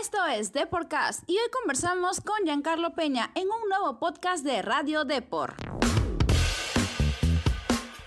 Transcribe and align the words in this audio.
Esto 0.00 0.18
es 0.26 0.52
Deporcast 0.52 1.22
y 1.26 1.32
hoy 1.32 1.48
conversamos 1.50 2.20
con 2.20 2.44
Giancarlo 2.44 2.92
Peña 2.94 3.30
en 3.34 3.44
un 3.44 3.68
nuevo 3.68 3.98
podcast 3.98 4.44
de 4.44 4.60
Radio 4.60 5.04
Depor. 5.04 5.54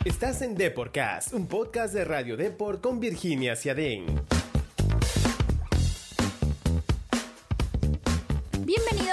Estás 0.05 0.41
en 0.43 0.55
Deporcast, 0.55 1.33
un 1.33 1.47
podcast 1.47 1.93
de 1.93 2.05
Radio 2.05 2.37
Depor 2.37 2.79
con 2.79 2.99
Virginia 2.99 3.55
Ciadén. 3.55 4.05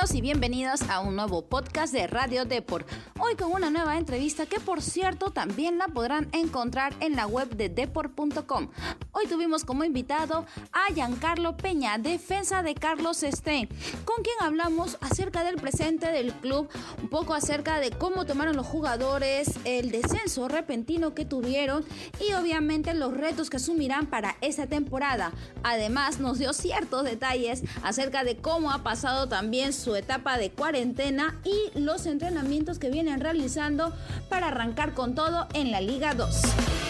Bienvenidos 0.06 0.14
y 0.14 0.20
bienvenidas 0.20 0.90
a 0.90 1.00
un 1.00 1.16
nuevo 1.16 1.46
podcast 1.46 1.92
de 1.92 2.06
Radio 2.06 2.44
Deport. 2.44 2.86
Hoy 3.18 3.34
con 3.34 3.50
una 3.52 3.70
nueva 3.70 3.96
entrevista 3.96 4.46
que 4.46 4.60
por 4.60 4.82
cierto 4.82 5.30
también 5.30 5.78
la 5.78 5.88
podrán 5.88 6.28
encontrar 6.32 6.94
en 7.00 7.16
la 7.16 7.26
web 7.26 7.48
de 7.56 7.68
deport.com. 7.68 8.68
Hoy 9.12 9.26
tuvimos 9.26 9.64
como 9.64 9.84
invitado 9.84 10.44
a 10.72 10.92
Giancarlo 10.92 11.56
Peña, 11.56 11.98
defensa 11.98 12.62
de 12.62 12.74
Carlos 12.74 13.22
Stein, 13.22 13.68
con 14.04 14.22
quien 14.22 14.36
hablamos 14.42 14.98
acerca 15.00 15.42
del 15.42 15.56
presente 15.56 16.12
del 16.12 16.32
club, 16.34 16.68
un 17.02 17.08
poco 17.08 17.34
acerca 17.34 17.80
de 17.80 17.90
cómo 17.90 18.26
tomaron 18.26 18.54
los 18.54 18.66
jugadores, 18.66 19.54
el 19.64 19.90
descenso 19.90 20.46
repentino 20.46 21.14
que 21.14 21.24
tuvieron 21.24 21.84
y 22.20 22.34
obviamente 22.34 22.94
los 22.94 23.16
retos 23.16 23.50
que 23.50 23.56
asumirán 23.56 24.06
para 24.06 24.36
esta 24.40 24.66
temporada. 24.66 25.32
Además 25.62 26.20
nos 26.20 26.38
dio 26.38 26.52
ciertos 26.52 27.04
detalles 27.04 27.62
acerca 27.82 28.22
de 28.22 28.36
cómo 28.36 28.70
ha 28.70 28.82
pasado 28.82 29.28
también 29.28 29.46
también 29.46 29.72
etapa 29.96 30.38
de 30.38 30.50
cuarentena 30.50 31.40
y 31.44 31.78
los 31.78 32.06
entrenamientos 32.06 32.78
que 32.78 32.90
vienen 32.90 33.20
realizando 33.20 33.92
para 34.28 34.48
arrancar 34.48 34.94
con 34.94 35.14
todo 35.14 35.46
en 35.54 35.70
la 35.70 35.80
Liga 35.80 36.14
2. 36.14 36.85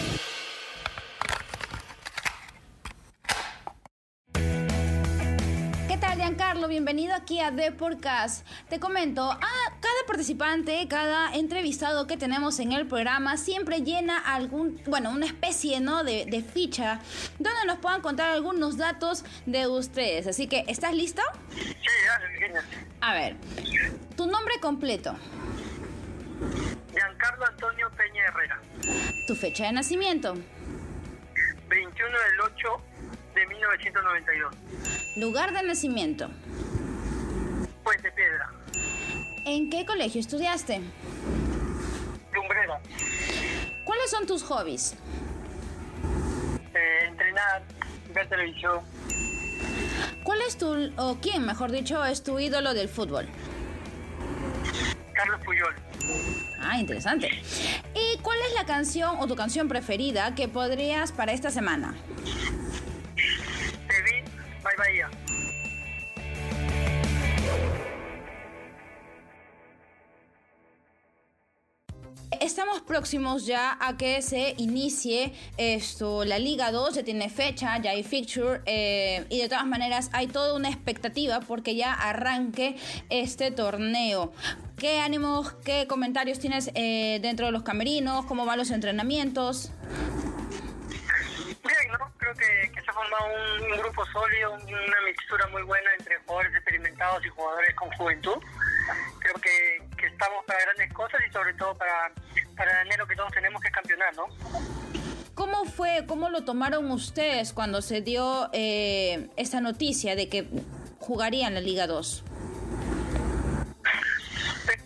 Bienvenido 6.67 7.15
aquí 7.15 7.39
a 7.39 7.55
The 7.55 7.71
Podcast. 7.71 8.45
Te 8.67 8.77
comento, 8.77 9.31
a 9.31 9.37
cada 9.39 10.05
participante, 10.05 10.85
cada 10.89 11.33
entrevistado 11.33 12.07
que 12.07 12.17
tenemos 12.17 12.59
en 12.59 12.73
el 12.73 12.85
programa 12.87 13.37
siempre 13.37 13.81
llena 13.83 14.17
algún, 14.17 14.81
bueno, 14.85 15.11
una 15.11 15.25
especie, 15.25 15.79
¿no? 15.79 16.03
De, 16.03 16.25
de 16.25 16.41
ficha 16.43 16.99
donde 17.39 17.65
nos 17.65 17.77
puedan 17.77 18.01
contar 18.01 18.31
algunos 18.31 18.75
datos 18.75 19.23
de 19.45 19.67
ustedes. 19.67 20.27
Así 20.27 20.47
que, 20.47 20.65
¿estás 20.67 20.93
listo? 20.93 21.21
Sí, 21.51 21.73
ya, 22.05 22.61
A 22.99 23.13
ver, 23.13 23.37
tu 24.17 24.27
nombre 24.27 24.59
completo. 24.59 25.15
Giancarlo 26.91 27.45
Antonio 27.45 27.89
Peña 27.91 28.25
Herrera. 28.25 28.61
Tu 29.25 29.35
fecha 29.35 29.65
de 29.65 29.71
nacimiento. 29.71 30.33
21 31.69 32.09
del 32.09 32.41
8 32.41 32.96
de 33.37 33.45
1992. 33.45 34.55
Lugar 35.17 35.53
de 35.53 35.61
nacimiento. 35.61 36.29
Puente 37.83 38.11
Piedra. 38.11 38.49
¿En 39.45 39.69
qué 39.69 39.85
colegio 39.85 40.19
estudiaste? 40.19 40.81
Lumbrera. 42.33 42.79
¿Cuáles 43.85 44.09
son 44.09 44.25
tus 44.25 44.41
hobbies? 44.43 44.95
Eh, 46.73 47.07
entrenar, 47.07 47.61
ver 48.13 48.27
televisión. 48.27 48.81
¿Cuál 50.23 50.41
es 50.41 50.57
tu, 50.57 50.91
o 50.97 51.17
quién, 51.21 51.45
mejor 51.45 51.71
dicho, 51.71 52.03
es 52.03 52.23
tu 52.23 52.39
ídolo 52.39 52.73
del 52.73 52.89
fútbol? 52.89 53.27
Carlos 55.13 55.39
Puyol. 55.45 55.75
Ah, 56.59 56.79
interesante. 56.79 57.29
¿Y 57.93 58.17
cuál 58.19 58.39
es 58.47 58.53
la 58.55 58.65
canción 58.65 59.17
o 59.19 59.27
tu 59.27 59.35
canción 59.35 59.67
preferida 59.67 60.33
que 60.33 60.47
podrías 60.47 61.11
para 61.11 61.31
esta 61.31 61.51
semana? 61.51 61.95
Estamos 72.39 72.81
próximos 72.81 73.45
ya 73.45 73.77
a 73.79 73.97
que 73.97 74.21
se 74.21 74.53
inicie 74.57 75.33
esto, 75.57 76.23
la 76.25 76.37
Liga 76.37 76.71
2, 76.71 76.95
ya 76.95 77.03
tiene 77.03 77.29
fecha, 77.29 77.81
ya 77.81 77.91
hay 77.91 78.03
fixture 78.03 78.61
eh, 78.65 79.25
y 79.29 79.39
de 79.39 79.49
todas 79.49 79.65
maneras 79.65 80.09
hay 80.13 80.27
toda 80.27 80.53
una 80.53 80.69
expectativa 80.69 81.39
porque 81.39 81.75
ya 81.75 81.93
arranque 81.93 82.75
este 83.09 83.49
torneo. 83.51 84.31
¿Qué 84.77 84.99
ánimos, 84.99 85.53
qué 85.63 85.87
comentarios 85.87 86.37
tienes 86.37 86.69
eh, 86.75 87.19
dentro 87.21 87.47
de 87.47 87.51
los 87.51 87.63
camerinos? 87.63 88.25
¿Cómo 88.25 88.45
van 88.45 88.59
los 88.59 88.69
entrenamientos? 88.69 89.71
Formado 92.97 93.25
un, 93.27 93.71
un 93.71 93.77
grupo 93.77 94.05
sólido, 94.07 94.53
una 94.53 95.01
mixtura 95.05 95.47
muy 95.47 95.61
buena 95.63 95.89
entre 95.99 96.17
jugadores 96.25 96.55
experimentados 96.55 97.25
y 97.25 97.29
jugadores 97.29 97.75
con 97.75 97.91
juventud. 97.91 98.37
Creo 99.19 99.35
que, 99.35 99.95
que 99.97 100.07
estamos 100.07 100.43
para 100.45 100.59
grandes 100.61 100.93
cosas 100.93 101.21
y 101.27 101.31
sobre 101.31 101.53
todo 101.53 101.75
para, 101.75 102.11
para 102.55 102.71
el 102.71 102.87
anhelo 102.87 103.07
que 103.07 103.15
todos 103.15 103.31
tenemos 103.31 103.61
que 103.61 103.67
es 103.67 103.73
campeonar, 103.73 104.15
¿no? 104.15 104.25
¿Cómo 105.35 105.65
fue, 105.65 106.05
cómo 106.07 106.29
lo 106.29 106.43
tomaron 106.45 106.89
ustedes 106.89 107.53
cuando 107.53 107.81
se 107.83 108.01
dio 108.01 108.49
eh, 108.53 109.29
esta 109.37 109.61
noticia 109.61 110.15
de 110.15 110.29
que 110.29 110.47
jugarían 110.99 111.53
la 111.53 111.59
Liga 111.61 111.85
2? 111.85 112.23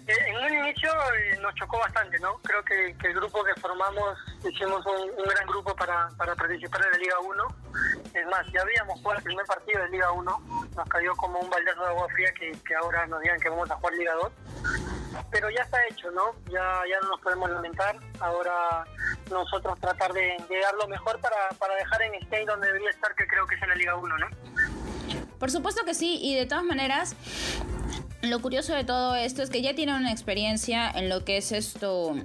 Eh, 0.08 0.14
En 0.28 0.36
un 0.36 0.66
inicio 0.66 0.90
eh, 0.92 1.38
nos 1.42 1.56
chocó 1.56 1.80
bastante, 1.80 2.20
¿no? 2.20 2.34
Creo 2.44 2.64
que, 2.66 2.94
que 3.00 3.08
el 3.08 3.14
grupo 3.14 3.44
que 3.46 3.60
formamos 3.62 4.18
hicimos 4.44 4.86
un, 4.86 5.10
un 5.18 5.26
gran 5.26 5.48
grupo 5.48 5.74
para, 5.76 6.10
para 6.18 6.36
participar 6.36 6.82
en 6.86 6.92
la 6.92 6.98
Liga 6.98 7.20
1. 7.20 7.44
Es 8.14 8.26
más, 8.28 8.46
ya 8.54 8.62
habíamos 8.62 9.00
jugado 9.00 9.20
el 9.20 9.24
primer 9.24 9.46
partido 9.46 9.82
de 9.84 9.90
Liga 9.90 10.12
1, 10.12 10.42
nos 10.76 10.90
cayó 10.90 11.16
como 11.16 11.40
un 11.40 11.50
baldazo 11.50 11.82
de 11.82 11.88
agua 11.88 12.08
fría 12.10 12.32
que, 12.34 12.52
que 12.66 12.76
ahora 12.76 13.06
nos 13.08 13.22
digan 13.22 13.40
que 13.40 13.50
vamos 13.50 13.72
a 13.72 13.76
jugar 13.76 13.94
Liga 13.94 14.14
2. 14.16 14.32
Pero 15.30 15.50
ya 15.50 15.62
está 15.62 15.78
hecho, 15.90 16.12
¿no? 16.12 16.36
Ya, 16.50 16.82
ya 16.90 17.00
no 17.02 17.10
nos 17.10 17.22
podemos 17.22 17.50
lamentar. 17.50 17.98
Ahora 18.20 18.86
nosotros 19.30 19.80
tratar 19.80 20.12
de, 20.14 20.38
dar 20.50 20.74
lo 20.76 20.88
mejor 20.88 21.20
para, 21.22 21.50
para 21.58 21.76
dejar 21.76 22.02
en 22.02 22.22
Stein 22.26 22.46
donde 22.46 22.68
debería 22.68 22.90
estar, 22.90 23.16
que 23.16 23.26
creo 23.28 23.46
que 23.46 23.56
es 23.56 23.62
en 23.62 23.70
la 23.70 23.76
Liga 23.76 23.96
1, 23.96 24.18
¿no? 24.18 24.28
Por 25.40 25.50
supuesto 25.50 25.84
que 25.86 25.94
sí, 25.94 26.20
y 26.22 26.36
de 26.36 26.46
todas 26.46 26.64
maneras, 26.64 27.16
lo 28.22 28.42
curioso 28.42 28.74
de 28.76 28.84
todo 28.84 29.16
esto 29.16 29.42
es 29.42 29.50
que 29.50 29.62
ya 29.62 29.74
tienen 29.74 29.96
una 29.96 30.12
experiencia 30.12 30.90
en 30.92 31.10
lo 31.10 31.26
que 31.26 31.38
es 31.38 31.52
esto 31.52 32.16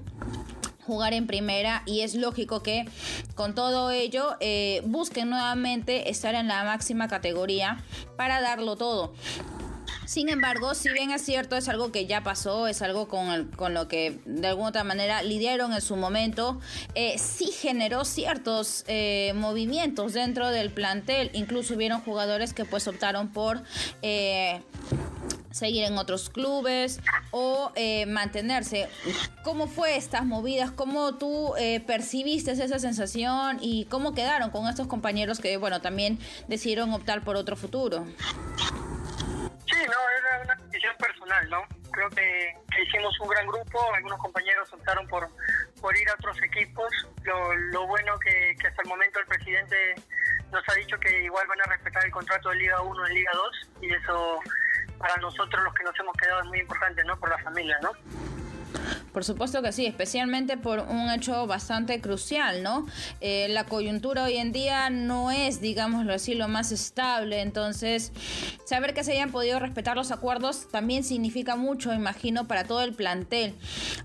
jugar 0.86 1.12
en 1.12 1.26
primera 1.26 1.82
y 1.86 2.00
es 2.00 2.14
lógico 2.14 2.62
que 2.62 2.86
con 3.34 3.54
todo 3.54 3.90
ello 3.90 4.36
eh, 4.40 4.82
busquen 4.84 5.30
nuevamente 5.30 6.10
estar 6.10 6.34
en 6.34 6.48
la 6.48 6.64
máxima 6.64 7.08
categoría 7.08 7.82
para 8.16 8.40
darlo 8.40 8.76
todo. 8.76 9.12
Sin 10.06 10.28
embargo, 10.28 10.74
si 10.76 10.88
bien 10.90 11.10
es 11.10 11.22
cierto, 11.22 11.56
es 11.56 11.68
algo 11.68 11.90
que 11.90 12.06
ya 12.06 12.22
pasó, 12.22 12.68
es 12.68 12.80
algo 12.80 13.08
con, 13.08 13.30
el, 13.32 13.50
con 13.50 13.74
lo 13.74 13.88
que 13.88 14.20
de 14.24 14.46
alguna 14.46 14.68
otra 14.68 14.84
manera 14.84 15.20
lidiaron 15.24 15.72
en 15.72 15.80
su 15.80 15.96
momento, 15.96 16.60
eh, 16.94 17.18
sí 17.18 17.46
generó 17.46 18.04
ciertos 18.04 18.84
eh, 18.86 19.32
movimientos 19.34 20.12
dentro 20.12 20.48
del 20.50 20.70
plantel. 20.70 21.30
Incluso 21.32 21.74
hubieron 21.74 22.00
jugadores 22.02 22.54
que 22.54 22.64
pues 22.64 22.86
optaron 22.86 23.32
por... 23.32 23.62
Eh, 24.02 24.60
seguir 25.56 25.84
en 25.84 25.96
otros 25.98 26.28
clubes 26.28 27.00
o 27.30 27.72
eh, 27.74 28.06
mantenerse. 28.06 28.88
¿Cómo 29.42 29.66
fue 29.66 29.96
estas 29.96 30.24
movidas? 30.24 30.70
¿Cómo 30.70 31.16
tú 31.16 31.54
eh, 31.56 31.80
percibiste 31.80 32.52
esa 32.52 32.78
sensación 32.78 33.58
y 33.60 33.86
cómo 33.86 34.14
quedaron 34.14 34.50
con 34.50 34.68
estos 34.68 34.86
compañeros 34.86 35.40
que, 35.40 35.56
bueno, 35.56 35.80
también 35.80 36.18
decidieron 36.46 36.92
optar 36.92 37.24
por 37.24 37.36
otro 37.36 37.56
futuro? 37.56 38.04
Sí, 39.66 39.82
no, 39.86 40.00
era 40.18 40.42
una 40.44 40.54
decisión 40.66 40.94
personal, 40.98 41.50
¿no? 41.50 41.62
Creo 41.90 42.10
que, 42.10 42.54
hicimos 42.86 43.18
un 43.20 43.28
gran 43.28 43.46
grupo, 43.46 43.80
algunos 43.94 44.18
compañeros 44.18 44.70
optaron 44.70 45.08
por, 45.08 45.30
por 45.80 45.96
ir 45.96 46.06
a 46.10 46.14
otros 46.14 46.36
equipos. 46.42 46.86
Lo, 47.24 47.54
lo 47.54 47.86
bueno 47.86 48.18
que, 48.18 48.54
que 48.60 48.66
hasta 48.66 48.82
el 48.82 48.88
momento 48.88 49.18
el 49.18 49.26
presidente 49.26 49.94
nos 50.52 50.62
ha 50.68 50.74
dicho 50.74 50.98
que 50.98 51.24
igual 51.24 51.46
van 51.48 51.60
a 51.62 51.64
respetar 51.72 52.04
el 52.04 52.10
contrato 52.10 52.50
de 52.50 52.56
Liga 52.56 52.82
1 52.82 53.06
en 53.06 53.14
Liga 53.14 53.30
2 53.34 53.70
y 53.80 53.94
eso 53.94 54.40
para 54.98 55.16
nosotros 55.16 55.62
los 55.64 55.74
que 55.74 55.84
nos 55.84 55.98
hemos 55.98 56.16
quedado 56.16 56.42
es 56.42 56.48
muy 56.48 56.60
importante, 56.60 57.04
¿no? 57.04 57.18
Por 57.18 57.30
la 57.30 57.38
familia, 57.38 57.78
¿no? 57.82 57.90
Por 59.12 59.24
supuesto 59.24 59.62
que 59.62 59.72
sí, 59.72 59.86
especialmente 59.86 60.56
por 60.56 60.80
un 60.80 61.10
hecho 61.10 61.46
bastante 61.46 62.00
crucial, 62.00 62.62
¿no? 62.62 62.86
Eh, 63.20 63.46
la 63.48 63.64
coyuntura 63.64 64.24
hoy 64.24 64.36
en 64.36 64.52
día 64.52 64.90
no 64.90 65.30
es, 65.30 65.60
digámoslo 65.60 66.12
así, 66.12 66.34
lo 66.34 66.48
más 66.48 66.72
estable, 66.72 67.40
entonces 67.40 68.12
saber 68.66 68.92
que 68.92 69.04
se 69.04 69.12
hayan 69.12 69.30
podido 69.30 69.58
respetar 69.58 69.96
los 69.96 70.10
acuerdos 70.10 70.68
también 70.68 71.04
significa 71.04 71.56
mucho, 71.56 71.94
imagino, 71.94 72.46
para 72.46 72.64
todo 72.64 72.82
el 72.82 72.94
plantel. 72.94 73.54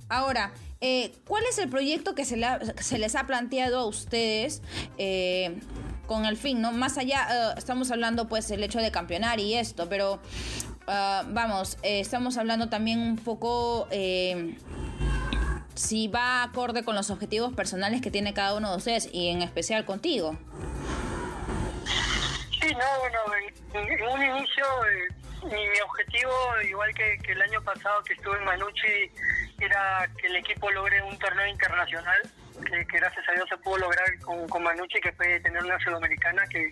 Ahora, 0.08 0.54
eh, 0.80 1.14
¿cuál 1.28 1.44
es 1.50 1.58
el 1.58 1.70
proyecto 1.70 2.16
que 2.16 2.24
se, 2.24 2.38
le 2.38 2.46
ha, 2.46 2.60
se, 2.82 2.98
les 2.98 3.16
ha 3.16 3.28
planteado 3.28 3.80
a 3.80 3.86
ustedes? 3.86 4.62
Eh, 4.98 5.60
con 6.08 6.26
el 6.26 6.36
fin, 6.36 6.60
¿no? 6.60 6.74
Más 6.74 6.98
allá, 6.98 7.54
uh, 7.56 7.58
estamos 7.58 7.90
hablando 7.90 8.28
pues 8.28 8.52
el 8.52 8.62
hecho 8.66 8.80
de 8.80 8.92
campeonar 8.92 9.40
y 9.40 9.54
esto, 9.54 9.88
pero 9.88 10.20
uh, 10.88 11.26
vamos, 11.28 11.78
eh, 11.84 12.00
estamos 12.00 12.38
hablando 12.38 12.70
también 12.70 13.00
un 13.00 13.18
poco 13.18 13.88
eh, 13.92 14.56
si 15.76 16.08
va 16.08 16.44
acorde 16.44 16.84
con 16.84 16.96
los 16.96 17.10
objetivos 17.10 17.54
personales 17.54 18.02
que 18.02 18.12
tiene 18.12 18.34
cada 18.34 18.56
uno 18.56 18.72
de 18.72 18.78
ustedes 18.78 19.10
y 19.12 19.30
en 19.30 19.42
especial 19.42 19.86
contigo. 19.86 20.38
Sí, 22.60 22.74
no, 22.74 23.00
bueno, 23.00 23.20
en, 23.74 24.08
un 24.08 24.24
inicio 24.24 24.66
eh, 24.86 25.08
mi, 25.46 25.80
objetivo, 25.82 26.32
igual 26.68 26.94
que, 26.94 27.20
el 27.32 27.42
año 27.42 27.62
pasado 27.64 28.04
que 28.04 28.14
estuve 28.14 28.38
en 28.38 28.46
Manucci, 28.46 29.12
era 29.60 30.08
que 30.20 30.28
el 30.28 30.36
equipo 30.36 30.70
logre 30.72 31.02
un 31.02 31.18
torneo 31.18 31.48
internacional, 31.48 32.22
que, 32.64 32.98
gracias 33.00 33.28
a 33.30 33.32
Dios 33.34 33.50
se 33.50 33.58
pudo 33.58 33.80
lograr 33.80 34.20
con, 34.20 34.48
con 34.48 34.64
Manucci, 34.64 35.00
que 35.02 35.12
fue 35.14 35.40
tener 35.40 35.64
una 35.64 35.80
sudamericana 35.80 36.46
que, 36.48 36.70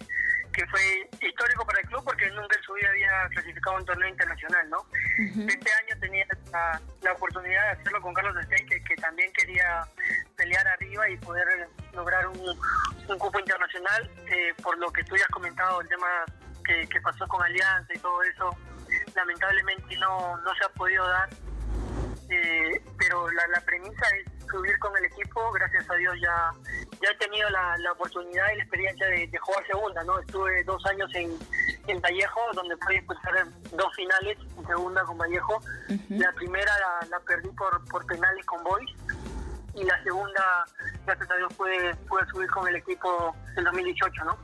que 0.54 0.66
fue 0.68 1.10
histórico 1.22 1.66
para 1.66 1.80
el 1.82 1.88
club 1.88 2.04
porque 2.04 2.30
nunca 2.32 2.56
en 2.58 2.64
su 2.64 2.74
vida 2.74 2.90
había 2.90 3.30
clasificado 3.30 3.78
un 3.78 3.86
torneo 3.86 4.10
internacional, 4.10 4.70
¿no? 4.70 4.86
Este 5.48 5.72
año 5.74 6.00
tenía 6.00 6.26
la, 6.52 7.14
oportunidad 7.14 7.64
de 7.64 7.82
hacerlo 7.82 8.02
con 8.02 8.14
Carlos 8.14 8.36
que, 8.48 8.84
que 8.84 8.96
también 8.96 9.32
quería 9.34 9.84
pelear 10.36 10.68
arriba 10.68 11.10
y 11.10 11.18
poder 11.18 11.68
lograr 11.94 12.28
un, 12.28 12.40
un 13.08 13.20
cupo 13.20 13.40
internacional, 13.40 14.10
eh, 14.28 14.54
por 14.62 14.78
lo 14.78 14.92
que 14.92 15.04
tú 15.04 15.16
ya 15.18 15.24
has 15.24 15.30
comentado, 15.30 15.82
el 15.82 15.88
tema 15.88 16.26
que, 16.64 16.88
que, 16.88 17.02
pasó 17.02 17.28
con 17.28 17.44
Alianza 17.44 17.94
y 17.94 18.00
todo 18.00 18.22
eso, 18.24 18.58
lamentablemente 19.16 19.98
no, 19.98 20.38
no 20.38 20.56
se 20.56 20.66
ha 20.66 20.70
podido 20.70 21.08
dar, 21.08 21.30
eh, 22.30 22.82
pero 22.98 23.30
la, 23.32 23.48
la 23.48 23.62
premisa 23.62 24.06
es 24.18 24.39
subir 24.50 24.78
con 24.80 24.96
el 24.98 25.06
equipo, 25.06 25.52
gracias 25.52 25.90
a 25.90 25.96
Dios 25.96 26.16
ya, 26.22 26.52
ya 27.02 27.10
he 27.12 27.16
tenido 27.16 27.50
la, 27.50 27.78
la 27.78 27.92
oportunidad 27.92 28.46
y 28.54 28.58
la 28.58 28.64
experiencia 28.64 29.08
de, 29.08 29.30
jugar 29.40 29.66
segunda, 29.68 30.04
¿no? 30.04 30.20
Estuve 30.20 30.64
dos 30.64 30.86
años 30.88 31.10
en, 31.16 31.38
en 31.88 32.02
Vallejo, 32.02 32.42
donde 32.54 32.76
pude 32.78 32.96
disputar 32.96 33.48
dos 33.72 33.96
finales, 33.96 34.38
en 34.58 34.68
segunda 34.68 35.04
con 35.04 35.18
Vallejo. 35.18 35.62
La 36.10 36.32
primera 36.34 36.72
la, 36.80 37.08
la, 37.10 37.20
perdí 37.22 37.50
por, 37.50 37.84
por 37.86 38.06
penales 38.06 38.46
con 38.46 38.64
Boys 38.64 38.90
y 39.76 39.84
la 39.84 40.02
segunda, 40.04 40.66
gracias 41.06 41.30
a 41.32 41.36
Dios, 41.36 41.54
pude, 41.54 41.96
pude 42.08 42.26
subir 42.28 42.50
con 42.50 42.68
el 42.68 42.76
equipo 42.76 43.36
en 43.56 43.64
2018, 43.64 44.26
¿no? 44.26 44.38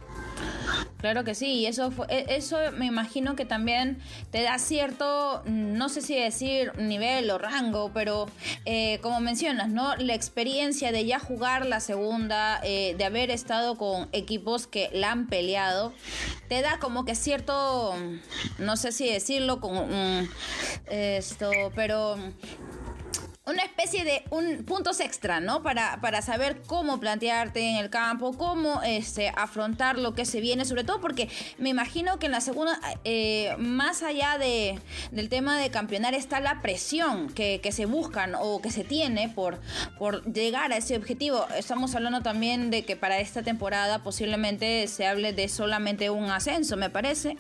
Claro 1.05 1.23
que 1.23 1.35
sí, 1.35 1.59
y 1.59 1.65
eso, 1.67 1.93
e, 2.09 2.25
eso 2.29 2.57
me 2.77 2.87
imagino 2.87 3.35
que 3.35 3.45
también 3.45 3.99
te 4.31 4.41
da 4.41 4.57
cierto, 4.57 5.43
no 5.45 5.87
sé 5.87 6.01
si 6.01 6.15
decir 6.15 6.71
nivel 6.79 7.29
o 7.29 7.37
rango, 7.37 7.91
pero 7.93 8.27
eh, 8.65 8.99
como 9.03 9.19
mencionas, 9.19 9.69
¿no? 9.69 9.95
La 9.97 10.15
experiencia 10.15 10.91
de 10.91 11.05
ya 11.05 11.19
jugar 11.19 11.67
la 11.67 11.79
segunda, 11.79 12.59
eh, 12.63 12.95
de 12.97 13.05
haber 13.05 13.29
estado 13.29 13.77
con 13.77 14.09
equipos 14.13 14.65
que 14.65 14.89
la 14.93 15.11
han 15.11 15.27
peleado, 15.27 15.93
te 16.47 16.63
da 16.63 16.79
como 16.79 17.05
que 17.05 17.13
cierto, 17.13 17.93
no 18.57 18.75
sé 18.75 18.91
si 18.91 19.07
decirlo, 19.07 19.59
como 19.59 19.87
esto, 20.87 21.51
pero 21.75 22.17
una 23.45 23.63
especie 23.63 24.03
de 24.03 24.23
un 24.31 24.65
puntos 24.65 24.99
extra, 24.99 25.39
¿no? 25.39 25.61
Para, 25.61 26.01
para 26.01 26.21
saber 26.21 26.63
cómo 26.65 26.99
plantearte 26.99 27.61
en 27.61 27.75
el 27.75 27.89
campo, 27.91 28.35
cómo 28.37 28.81
este, 28.83 29.29
afrontar 29.29 29.99
lo 29.99 30.15
que 30.15 30.25
se 30.25 30.41
viene, 30.41 30.65
sobre 30.65 30.83
todo 30.83 30.99
porque 30.99 31.29
me 31.59 31.69
imagino 31.69 32.17
que 32.17 32.25
en 32.25 32.31
la 32.31 32.41
segunda, 32.41 32.79
eh, 33.03 33.55
más 33.59 34.01
allá 34.01 34.39
de, 34.39 34.79
del 35.11 35.29
tema 35.29 35.59
de 35.59 35.69
campeonar, 35.69 36.15
está 36.15 36.39
la 36.39 36.61
presión 36.61 37.31
que, 37.31 37.59
que, 37.61 37.71
se 37.71 37.85
buscan 37.85 38.33
o 38.35 38.61
que 38.61 38.71
se 38.71 38.83
tiene 38.83 39.29
por, 39.29 39.59
por 39.99 40.23
llegar 40.31 40.71
a 40.71 40.77
ese 40.77 40.95
objetivo. 40.95 41.45
Estamos 41.55 41.93
hablando 41.93 42.21
también 42.21 42.71
de 42.71 42.83
que 42.83 42.95
para 42.95 43.19
esta 43.19 43.43
temporada 43.43 44.01
posiblemente 44.01 44.87
se 44.87 45.05
hable 45.05 45.33
de 45.33 45.49
solamente 45.49 46.09
un 46.09 46.31
ascenso, 46.31 46.77
me 46.77 46.89
parece. 46.89 47.37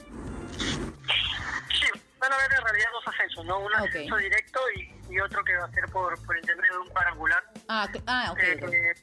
Sí, 1.69 1.99
van 2.19 2.31
a 2.31 2.35
haber 2.35 2.51
en 2.51 2.63
realidad 2.63 2.87
dos 2.93 3.07
ascensos, 3.07 3.45
¿no? 3.45 3.59
Un 3.59 3.73
ascenso 3.73 4.17
directo 4.17 4.59
y 4.77 4.94
y 5.15 5.19
otro 5.21 5.43
que 5.45 5.55
va 5.55 5.65
a 5.65 5.71
ser 5.71 5.85
por, 5.85 6.21
por 6.25 6.37
intermedio 6.37 6.73
de 6.73 6.79
un 6.79 6.89
cuadrangular. 6.89 7.43
Ah, 7.69 7.87
ah 8.07 8.31
ok. 8.33 8.39
Eh, 8.39 8.93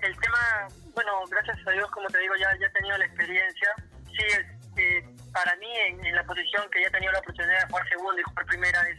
el 0.00 0.16
tema, 0.18 0.68
bueno, 0.94 1.12
gracias 1.30 1.58
a 1.66 1.70
Dios, 1.72 1.90
como 1.90 2.08
te 2.08 2.18
digo, 2.20 2.34
ya, 2.36 2.56
ya 2.58 2.66
he 2.66 2.70
tenido 2.70 2.96
la 2.96 3.04
experiencia. 3.04 3.68
Sí, 4.06 4.24
es, 4.28 4.46
eh, 4.78 5.04
para 5.32 5.54
mí, 5.56 5.68
en, 5.88 6.14
la 6.14 6.24
posición 6.24 6.64
que 6.70 6.80
ya 6.80 6.88
he 6.88 6.90
tenido 6.90 7.12
la 7.12 7.18
oportunidad 7.18 7.60
de 7.60 7.66
jugar 7.66 7.88
segunda 7.88 8.20
y 8.20 8.24
jugar 8.24 8.46
primera, 8.46 8.88
es 8.88 8.98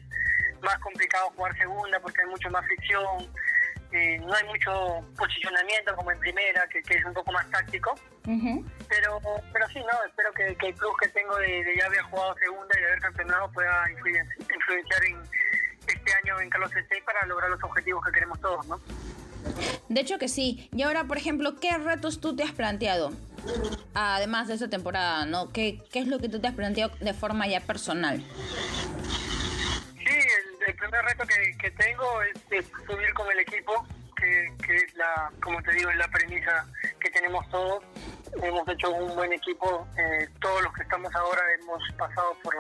más 0.62 0.78
complicado 0.78 1.32
jugar 1.36 1.58
segunda 1.58 2.00
porque 2.00 2.22
hay 2.22 2.28
mucho 2.28 2.50
más 2.52 2.66
fricción. 2.66 3.34
Eh, 3.92 4.20
no 4.20 4.34
hay 4.34 4.46
mucho 4.46 5.02
posicionamiento 5.18 5.96
como 5.96 6.12
en 6.12 6.20
primera, 6.20 6.66
que, 6.68 6.80
es 6.80 7.04
un 7.04 7.14
poco 7.14 7.32
más 7.32 7.50
táctico. 7.50 7.96
pero 8.88 9.20
pero 9.52 9.68
sí, 9.70 9.80
no 9.80 10.06
espero 10.08 10.32
que, 10.34 10.48
el 10.48 10.76
club 10.76 10.94
que 11.02 11.10
tengo 11.10 11.36
de, 11.38 11.76
ya 11.78 11.88
haber 11.88 12.02
jugado 12.04 12.36
segunda 12.36 12.78
y 12.78 12.82
de 12.82 12.88
haber 12.88 13.00
campeonado 13.02 13.52
pueda 13.52 13.86
influenciar 13.92 15.04
en, 15.06 15.41
este 16.12 16.30
año 16.30 16.42
en 16.42 16.50
Carlos 16.50 16.72
C6 16.72 17.04
para 17.04 17.26
lograr 17.26 17.50
los 17.50 17.64
objetivos 17.64 18.04
que 18.06 18.12
queremos 18.12 18.40
todos, 18.42 18.66
¿no? 18.68 18.80
De 19.90 20.02
hecho 20.02 20.20
que 20.20 20.28
sí. 20.28 20.70
Y 20.74 20.84
ahora, 20.84 21.06
por 21.06 21.18
ejemplo, 21.18 21.56
¿qué 21.60 21.78
retos 21.78 22.20
tú 22.20 22.36
te 22.36 22.44
has 22.44 22.52
planteado? 22.52 23.12
Además 23.94 24.48
de 24.48 24.56
esta 24.56 24.70
temporada, 24.70 25.26
¿no? 25.26 25.52
¿Qué, 25.52 25.82
qué 25.92 26.00
es 26.00 26.08
lo 26.08 26.20
que 26.20 26.30
tú 26.30 26.40
te 26.40 26.48
has 26.48 26.54
planteado 26.54 26.94
de 27.00 27.14
forma 27.14 27.48
ya 27.48 27.62
personal? 27.62 28.24
Sí, 29.98 30.18
el, 30.68 30.76
primer 30.76 31.04
reto 31.04 31.24
que, 31.60 31.72
tengo 31.72 32.06
es, 32.24 32.66
subir 32.86 33.14
con 33.14 33.32
el 33.32 33.40
equipo, 33.40 33.86
que, 34.22 34.54
que, 34.66 34.76
es 34.76 34.96
la, 34.96 35.32
como 35.42 35.62
te 35.64 35.72
digo, 35.74 35.90
es 35.90 35.98
la 35.98 36.08
premisa 36.08 36.66
que 37.00 37.10
tenemos 37.10 37.48
todos 37.50 37.84
hemos 38.42 38.68
hecho 38.68 38.92
un 38.92 39.16
buen 39.16 39.34
equipo. 39.34 39.88
Eh, 39.98 40.28
todos 40.40 40.64
los 40.64 40.74
que 40.74 40.84
estamos 40.84 41.14
ahora 41.16 41.42
hemos 41.60 41.84
pasado 41.98 42.36
por, 42.44 42.56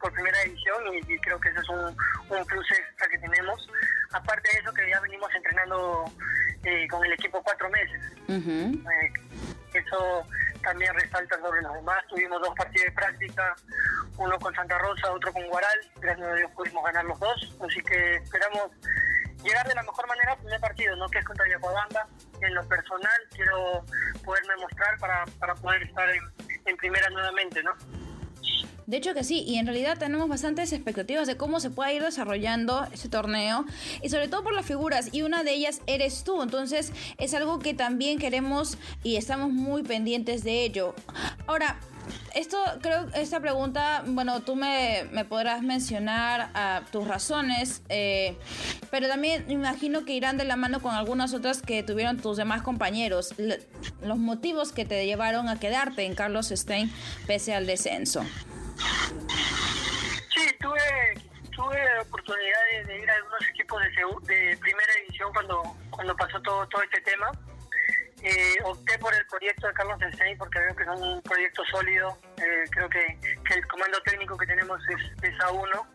por 0.00 0.12
primera 0.12 0.38
división 0.42 0.76
y, 0.94 1.18
creo 1.18 1.38
que 1.40 1.48
ese 1.50 1.60
es 1.60 1.68
un, 1.68 1.96
un, 2.36 2.46
plus 2.46 2.70
extra 2.70 3.08
que 3.08 3.18
tenemos. 3.18 3.68
Aparte 4.12 4.48
de 4.52 4.58
eso, 4.60 4.72
que 4.72 4.88
ya 4.88 5.00
venimos 5.00 5.28
entrenando 5.34 6.04
eh, 6.64 6.86
con 6.88 7.04
el 7.04 7.12
equipo 7.12 7.42
cuatro 7.42 7.68
meses. 7.70 8.00
Eh, 8.28 9.12
eso 9.74 10.26
también 10.62 10.94
resalta 10.94 11.38
sobre 11.40 11.62
los 11.62 11.74
demás. 11.74 12.04
Tuvimos 12.08 12.40
dos 12.40 12.54
partidos 12.56 12.86
de 12.86 12.92
práctica, 12.92 13.56
uno 14.16 14.38
con 14.38 14.54
Santa 14.54 14.78
Rosa, 14.78 15.12
otro 15.12 15.32
con 15.32 15.46
Guaral. 15.48 15.78
Gracias 16.00 16.26
a 16.26 16.34
Dios 16.34 16.50
pudimos 16.52 16.84
ganar 16.84 17.04
los 17.04 17.18
dos. 17.20 17.56
Así 17.66 17.80
que 17.82 18.16
esperamos 18.16 18.70
llegar 19.42 19.66
de 19.66 19.74
la 19.74 19.82
mejor 19.82 20.06
manera 20.06 20.32
al 20.32 20.38
primer 20.38 20.60
partido, 20.60 20.96
¿no? 20.96 21.08
que 21.08 21.18
es 21.18 21.24
contra 21.24 21.48
Yacuabamba. 21.48 22.06
En 22.40 22.54
lo 22.54 22.66
personal 22.66 23.20
quiero 23.30 23.84
poderme 24.24 24.56
mostrar 24.56 24.98
para, 24.98 25.24
para 25.38 25.54
poder 25.54 25.82
estar 25.82 26.08
en, 26.10 26.22
en 26.66 26.76
primera 26.76 27.08
nuevamente, 27.10 27.62
¿no? 27.62 27.72
De 28.86 28.96
hecho 28.96 29.14
que 29.14 29.24
sí, 29.24 29.42
y 29.46 29.56
en 29.58 29.66
realidad 29.66 29.98
tenemos 29.98 30.28
bastantes 30.28 30.72
expectativas 30.72 31.26
de 31.26 31.36
cómo 31.36 31.60
se 31.60 31.70
puede 31.70 31.94
ir 31.94 32.02
desarrollando 32.02 32.86
ese 32.92 33.08
torneo 33.08 33.64
y 34.02 34.08
sobre 34.08 34.28
todo 34.28 34.42
por 34.42 34.54
las 34.54 34.66
figuras 34.66 35.10
y 35.12 35.22
una 35.22 35.44
de 35.44 35.52
ellas 35.52 35.80
eres 35.86 36.24
tú, 36.24 36.42
entonces 36.42 36.92
es 37.18 37.34
algo 37.34 37.58
que 37.58 37.74
también 37.74 38.18
queremos 38.18 38.78
y 39.02 39.16
estamos 39.16 39.50
muy 39.50 39.82
pendientes 39.82 40.44
de 40.44 40.64
ello. 40.64 40.94
Ahora, 41.46 41.78
esto 42.34 42.58
creo 42.80 43.06
esta 43.14 43.40
pregunta, 43.40 44.02
bueno, 44.06 44.40
tú 44.40 44.56
me, 44.56 45.06
podrás 45.28 45.62
mencionar 45.62 46.50
uh, 46.54 46.90
tus 46.90 47.06
razones, 47.06 47.82
eh, 47.88 48.36
pero 48.90 49.08
también 49.08 49.44
me 49.46 49.54
imagino 49.54 50.04
que 50.04 50.14
irán 50.14 50.36
de 50.36 50.44
la 50.44 50.56
mano 50.56 50.80
con 50.80 50.94
algunas 50.94 51.34
otras 51.34 51.62
que 51.62 51.82
tuvieron 51.82 52.18
tus 52.18 52.36
demás 52.36 52.62
compañeros, 52.62 53.34
los 54.02 54.18
motivos 54.18 54.72
que 54.72 54.84
te 54.84 55.04
llevaron 55.06 55.48
a 55.48 55.58
quedarte 55.58 56.04
en 56.04 56.14
Carlos 56.14 56.48
Stein 56.48 56.90
pese 57.26 57.54
al 57.54 57.66
descenso. 57.66 58.24
Sí, 60.34 60.56
tuve, 60.60 61.14
tuve 61.54 62.00
oportunidad 62.00 62.86
de, 62.86 62.98
ir 62.98 63.10
a 63.10 63.14
algunos 63.14 63.48
equipos 63.48 63.82
de, 64.26 64.56
primera 64.60 64.92
división 65.00 65.32
cuando, 65.32 65.62
cuando 65.90 66.16
pasó 66.16 66.40
todo, 66.42 66.66
todo 66.68 66.82
este 66.82 67.00
tema 67.02 67.30
eh, 68.22 68.56
opté 68.64 68.98
por 68.98 69.14
el 69.14 69.26
proyecto 69.26 69.66
de 69.66 69.72
Carlos 69.72 70.00
Ensei 70.02 70.36
porque 70.36 70.58
veo 70.58 70.76
que 70.76 70.82
es 70.82 70.88
un 70.88 71.22
proyecto 71.22 71.64
sólido. 71.70 72.18
Eh, 72.36 72.64
creo 72.70 72.88
que, 72.88 73.18
el 73.54 73.66
comando 73.68 74.00
técnico 74.02 74.36
que 74.36 74.46
tenemos 74.46 74.80
es, 75.22 75.40
a 75.40 75.50
uno. 75.50 75.86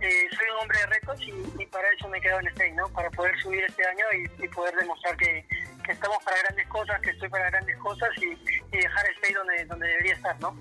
Eh, 0.00 0.28
soy 0.30 0.46
un 0.54 0.60
hombre 0.62 0.78
de 0.78 0.86
retos 0.86 1.18
y, 1.22 1.66
para 1.66 1.88
eso 1.90 2.06
me 2.08 2.20
quedo 2.20 2.38
en 2.38 2.50
Stein, 2.52 2.76
¿no? 2.76 2.88
Para 2.90 3.10
poder 3.10 3.36
subir 3.40 3.64
este 3.64 3.84
año 3.84 4.04
y, 4.38 4.48
poder 4.48 4.76
demostrar 4.76 5.16
que, 5.16 5.44
estamos 5.88 6.18
para 6.24 6.36
grandes 6.42 6.66
cosas, 6.68 7.00
que 7.00 7.10
estoy 7.10 7.28
para 7.28 7.50
grandes 7.50 7.76
cosas 7.78 8.10
y, 8.18 8.76
dejar 8.76 9.06
Stein 9.18 9.34
donde, 9.34 9.64
donde 9.64 9.88
debería 9.88 10.14
estar, 10.14 10.38
¿no? 10.40 10.56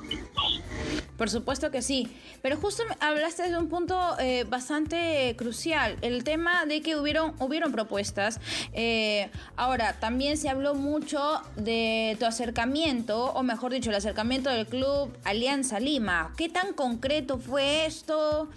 Por 1.18 1.30
supuesto 1.30 1.72
que 1.72 1.82
sí, 1.82 2.14
pero 2.42 2.58
justo 2.58 2.84
hablaste 3.00 3.50
de 3.50 3.58
un 3.58 3.70
punto 3.70 4.20
eh, 4.20 4.44
bastante 4.48 5.34
crucial, 5.38 5.98
el 6.02 6.24
tema 6.24 6.66
de 6.66 6.82
que 6.82 6.98
hubieron, 6.98 7.34
hubieron 7.40 7.72
propuestas. 7.72 8.40
Eh, 8.74 9.30
ahora, 9.56 9.94
también 9.94 10.38
se 10.38 10.50
habló 10.50 10.76
mucho 10.76 11.42
de 11.56 12.18
tu 12.20 12.26
acercamiento, 12.26 13.32
o 13.32 13.44
mejor 13.44 13.72
dicho, 13.72 13.90
el 13.90 13.96
acercamiento 13.96 14.50
del 14.50 14.68
club 14.68 15.16
Alianza 15.24 15.80
Lima. 15.80 16.34
¿Qué 16.36 16.50
tan 16.50 16.74
concreto 16.74 17.38
fue 17.38 17.86
esto? 17.86 18.50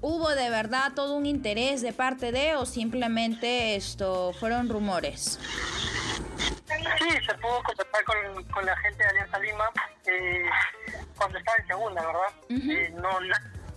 ¿Hubo 0.00 0.30
de 0.34 0.50
verdad 0.50 0.92
todo 0.94 1.14
un 1.14 1.26
interés 1.26 1.80
de 1.80 1.92
parte 1.92 2.32
de 2.32 2.56
o 2.56 2.66
simplemente 2.66 3.76
esto 3.76 4.32
fueron 4.38 4.68
rumores? 4.68 5.38
Sí, 6.66 7.26
se 7.26 7.34
pudo 7.38 7.62
contactar 7.62 8.04
con, 8.04 8.44
con 8.44 8.66
la 8.66 8.76
gente 8.78 9.02
de 9.02 9.10
Alianza 9.10 9.38
Lima. 9.38 9.64
Eh, 10.06 10.44
cuando 11.16 11.38
estaba 11.38 11.56
en 11.58 11.66
segunda, 11.66 12.06
¿verdad? 12.06 12.34
Eh, 12.50 12.92
no 12.96 13.20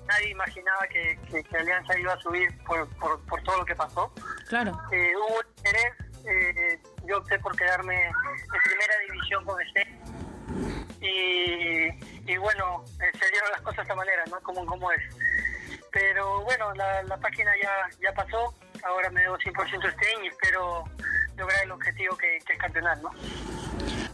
Nadie 0.08 0.29
imaginaba 0.29 0.88
que, 0.88 1.20
que, 1.29 1.58
Alianza 1.58 2.00
iba 2.00 2.13
a 2.13 2.20
subir 2.20 2.58
por, 2.63 2.88
por, 2.98 3.20
por, 3.25 3.44
todo 3.44 3.58
lo 3.58 3.65
que 3.65 3.75
pasó. 3.75 4.12
Claro. 4.48 4.79
Eh, 4.91 5.12
hubo 5.17 5.41
interés, 5.58 5.94
eh, 6.25 6.79
yo 7.06 7.17
opté 7.17 7.38
por 7.39 7.56
quedarme 7.58 8.06
en 8.06 8.13
primera 8.63 8.94
división 9.06 9.44
con 9.44 9.62
este. 9.62 9.86
y, 11.01 12.32
y 12.32 12.38
bueno, 12.38 12.86
eh, 13.01 13.17
se 13.20 13.29
dieron 13.32 13.51
las 13.51 13.62
cosas 13.62 13.77
de 13.77 13.82
esta 13.84 13.96
manera, 13.96 14.24
¿no? 14.32 14.39
Como, 14.41 14.65
como 14.65 14.91
es. 14.94 15.03
Pero 15.91 16.41
bueno, 16.44 16.74
la, 16.75 17.03
la 17.03 17.17
página 17.17 17.51
ya, 17.62 17.89
ya 18.01 18.13
pasó, 18.13 18.53
ahora 18.84 19.10
me 19.10 19.22
debo 19.22 19.38
100% 19.38 19.89
este 19.89 20.08
y 20.24 20.27
espero 20.27 20.86
lograr 21.36 21.63
el 21.63 21.72
objetivo 21.72 22.15
que, 22.17 22.39
que 22.46 22.53
es 22.53 22.60
campeonar, 22.60 22.98
¿no? 23.00 23.12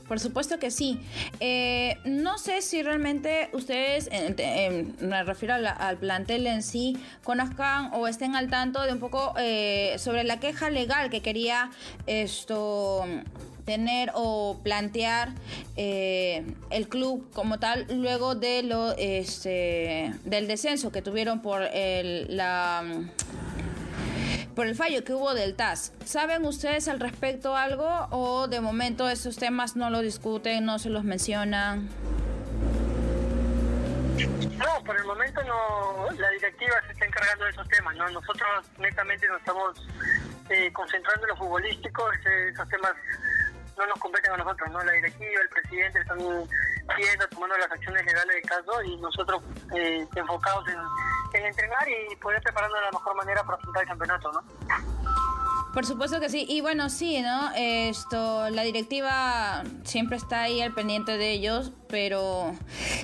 Por 0.07 0.19
supuesto 0.19 0.59
que 0.59 0.69
sí. 0.69 0.99
Eh, 1.39 1.97
no 2.05 2.37
sé 2.37 2.61
si 2.61 2.81
realmente 2.83 3.49
ustedes, 3.53 4.09
me 4.99 5.23
refiero 5.23 5.53
al 5.53 5.97
plantel 5.97 6.47
en 6.47 6.61
sí, 6.61 6.97
conozcan 7.23 7.91
o 7.93 8.07
estén 8.07 8.35
al 8.35 8.49
tanto 8.49 8.81
de 8.81 8.91
un 8.91 8.99
poco 8.99 9.33
eh, 9.37 9.95
sobre 9.97 10.23
la 10.23 10.39
queja 10.39 10.69
legal 10.69 11.09
que 11.09 11.21
quería 11.21 11.71
esto 12.05 13.05
tener 13.65 14.11
o 14.13 14.59
plantear 14.61 15.29
eh, 15.77 16.43
el 16.69 16.87
club 16.89 17.29
como 17.33 17.59
tal 17.59 17.85
luego 17.89 18.35
de 18.35 18.63
lo 18.63 18.91
este 18.97 20.13
del 20.25 20.47
descenso 20.47 20.91
que 20.91 21.01
tuvieron 21.01 21.41
por 21.41 21.63
el, 21.63 22.35
la 22.35 22.83
por 24.55 24.67
el 24.67 24.75
fallo 24.75 25.03
que 25.03 25.13
hubo 25.13 25.33
del 25.33 25.55
TAS. 25.55 25.93
¿Saben 26.05 26.45
ustedes 26.45 26.87
al 26.87 26.99
respecto 26.99 27.55
algo 27.55 28.07
o 28.11 28.47
de 28.47 28.61
momento 28.61 29.09
esos 29.09 29.37
temas 29.37 29.75
no 29.75 29.89
lo 29.89 30.01
discuten, 30.01 30.65
no 30.65 30.79
se 30.79 30.89
los 30.89 31.03
mencionan? 31.03 31.89
No, 34.57 34.83
por 34.85 34.95
el 34.95 35.05
momento 35.05 35.41
no, 35.43 36.09
la 36.11 36.29
directiva 36.29 36.75
se 36.85 36.93
está 36.93 37.05
encargando 37.05 37.45
de 37.45 37.51
esos 37.51 37.67
temas, 37.67 37.95
¿no? 37.95 38.09
Nosotros 38.09 38.65
netamente 38.77 39.27
nos 39.27 39.39
estamos 39.39 39.87
eh, 40.49 40.71
concentrando 40.71 41.23
en 41.23 41.29
lo 41.29 41.37
futbolístico, 41.37 42.11
esos 42.13 42.69
temas 42.69 42.93
no 43.77 43.87
nos 43.87 43.99
competen 43.99 44.33
a 44.33 44.37
nosotros, 44.37 44.71
¿no? 44.71 44.83
La 44.83 44.91
directiva, 44.93 45.41
el 45.41 45.49
presidente 45.49 45.99
están 45.99 46.17
viendo, 46.17 47.27
tomando 47.29 47.57
las 47.57 47.71
acciones 47.71 48.05
legales 48.05 48.35
del 48.35 48.49
caso 48.49 48.83
y 48.83 48.97
nosotros 48.97 49.41
eh, 49.75 50.05
enfocados 50.15 50.67
en 50.67 50.75
en 51.33 51.45
entrenar 51.45 51.87
y 51.89 52.15
poder 52.17 52.41
prepararnos 52.41 52.79
de 52.79 52.85
la 52.85 52.91
mejor 52.91 53.15
manera 53.15 53.43
para 53.43 53.57
afrontar 53.57 53.83
el 53.83 53.89
campeonato, 53.89 54.31
¿no? 54.31 54.41
Por 55.73 55.85
supuesto 55.87 56.19
que 56.19 56.29
sí. 56.29 56.45
Y 56.47 56.61
bueno, 56.61 56.89
sí, 56.89 57.21
¿no? 57.21 57.51
Esto, 57.55 58.49
la 58.51 58.61
directiva 58.61 59.63
siempre 59.83 60.17
está 60.17 60.43
ahí 60.43 60.61
al 60.61 60.73
pendiente 60.73 61.17
de 61.17 61.31
ellos, 61.31 61.71
pero 61.93 62.55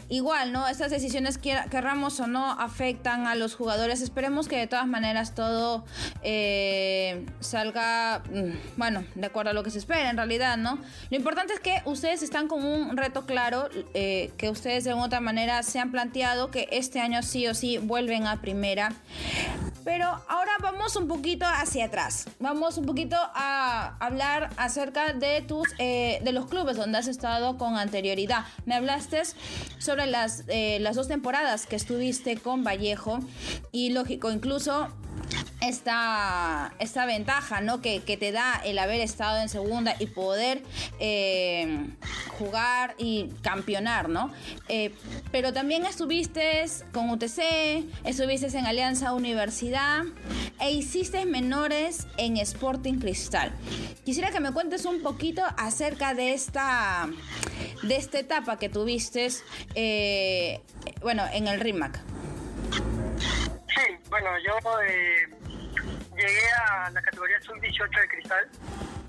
igual, 0.09 0.51
¿no? 0.51 0.67
Estas 0.67 0.89
decisiones, 0.89 1.37
querramos 1.37 2.19
o 2.21 2.25
no, 2.25 2.53
afectan 2.53 3.27
a 3.27 3.35
los 3.35 3.53
jugadores. 3.53 4.01
Esperemos 4.01 4.47
que 4.47 4.57
de 4.57 4.65
todas 4.65 4.87
maneras 4.87 5.35
todo 5.35 5.85
eh, 6.23 7.23
salga, 7.39 8.23
mm, 8.33 8.77
bueno, 8.77 9.03
de 9.13 9.27
acuerdo 9.27 9.51
a 9.51 9.53
lo 9.53 9.61
que 9.61 9.69
se 9.69 9.77
espera 9.77 10.09
en 10.09 10.17
realidad, 10.17 10.57
¿no? 10.57 10.79
Lo 11.11 11.17
importante 11.17 11.53
es 11.53 11.59
que 11.59 11.83
ustedes 11.85 12.23
están 12.23 12.47
con 12.47 12.65
un 12.65 12.97
reto 12.97 13.27
claro, 13.27 13.69
eh, 13.93 14.31
que 14.37 14.49
ustedes 14.49 14.85
de 14.85 14.89
alguna 14.89 15.05
otra 15.05 15.19
manera 15.19 15.61
se 15.61 15.77
han 15.77 15.91
planteado 15.91 16.49
que 16.49 16.67
este 16.71 16.99
año 16.99 17.21
sí 17.21 17.45
o 17.45 17.53
sí 17.53 17.77
vuelven 17.77 18.25
a 18.25 18.41
primera. 18.41 18.91
Pero 19.83 20.05
ahora 20.27 20.51
vamos 20.61 20.95
un 20.95 21.07
poquito 21.07 21.45
hacia 21.45 21.85
atrás. 21.85 22.27
Vamos 22.39 22.77
un 22.77 22.85
poquito 22.85 23.17
a 23.33 23.95
hablar 23.99 24.49
acerca 24.57 25.13
de 25.13 25.41
tus 25.41 25.67
eh, 25.77 26.19
de 26.23 26.31
los 26.31 26.47
clubes 26.47 26.77
donde 26.77 26.97
has 26.97 27.07
estado 27.07 27.57
con 27.57 27.77
anterioridad. 27.77 28.45
Me 28.65 28.78
hablaste 28.79 29.21
sobre 29.77 30.07
las, 30.07 30.43
eh, 30.47 30.79
las 30.79 30.95
dos 30.95 31.07
temporadas 31.07 31.65
que 31.65 31.75
estuviste 31.75 32.37
con 32.37 32.63
Vallejo 32.63 33.19
y 33.71 33.91
lógico, 33.91 34.31
incluso 34.31 34.87
esta, 35.61 36.73
esta 36.79 37.05
ventaja 37.05 37.61
¿no? 37.61 37.81
que, 37.81 37.99
te 37.99 38.31
da 38.31 38.61
el 38.63 38.79
haber 38.79 39.01
estado 39.01 39.41
en 39.41 39.49
segunda 39.49 39.95
y 39.99 40.07
poder 40.07 40.63
eh, 40.99 41.87
jugar 42.37 42.95
y 42.97 43.29
campeonar, 43.41 44.09
¿no? 44.09 44.31
Eh, 44.67 44.93
pero 45.31 45.53
también 45.53 45.85
estuviste 45.85 46.65
con 46.93 47.09
UTC, 47.09 47.83
estuviste 48.03 48.57
en 48.57 48.65
Alianza 48.65 49.13
Universidad 49.13 50.03
e 50.59 50.71
hiciste 50.71 51.25
menores 51.25 52.07
en 52.17 52.37
Sporting 52.37 52.99
Cristal. 52.99 53.51
Quisiera 54.05 54.31
que 54.31 54.39
me 54.39 54.51
cuentes 54.51 54.85
un 54.85 55.01
poquito 55.01 55.43
acerca 55.57 56.13
de 56.13 56.33
esta, 56.33 57.09
de 57.83 57.95
esta 57.95 58.19
etapa 58.19 58.57
que 58.57 58.69
tuviste, 58.69 59.27
eh, 59.75 60.61
bueno, 61.01 61.23
en 61.31 61.47
el 61.47 61.59
RIMAC. 61.59 61.99
Sí, 63.67 63.95
bueno, 64.09 64.29
yo 64.43 64.53
llegué 66.19 66.51
a 66.67 66.89
la 66.89 67.01
categoría 67.01 67.41
sub-18 67.41 68.01
de 68.01 68.07
cristal, 68.07 68.49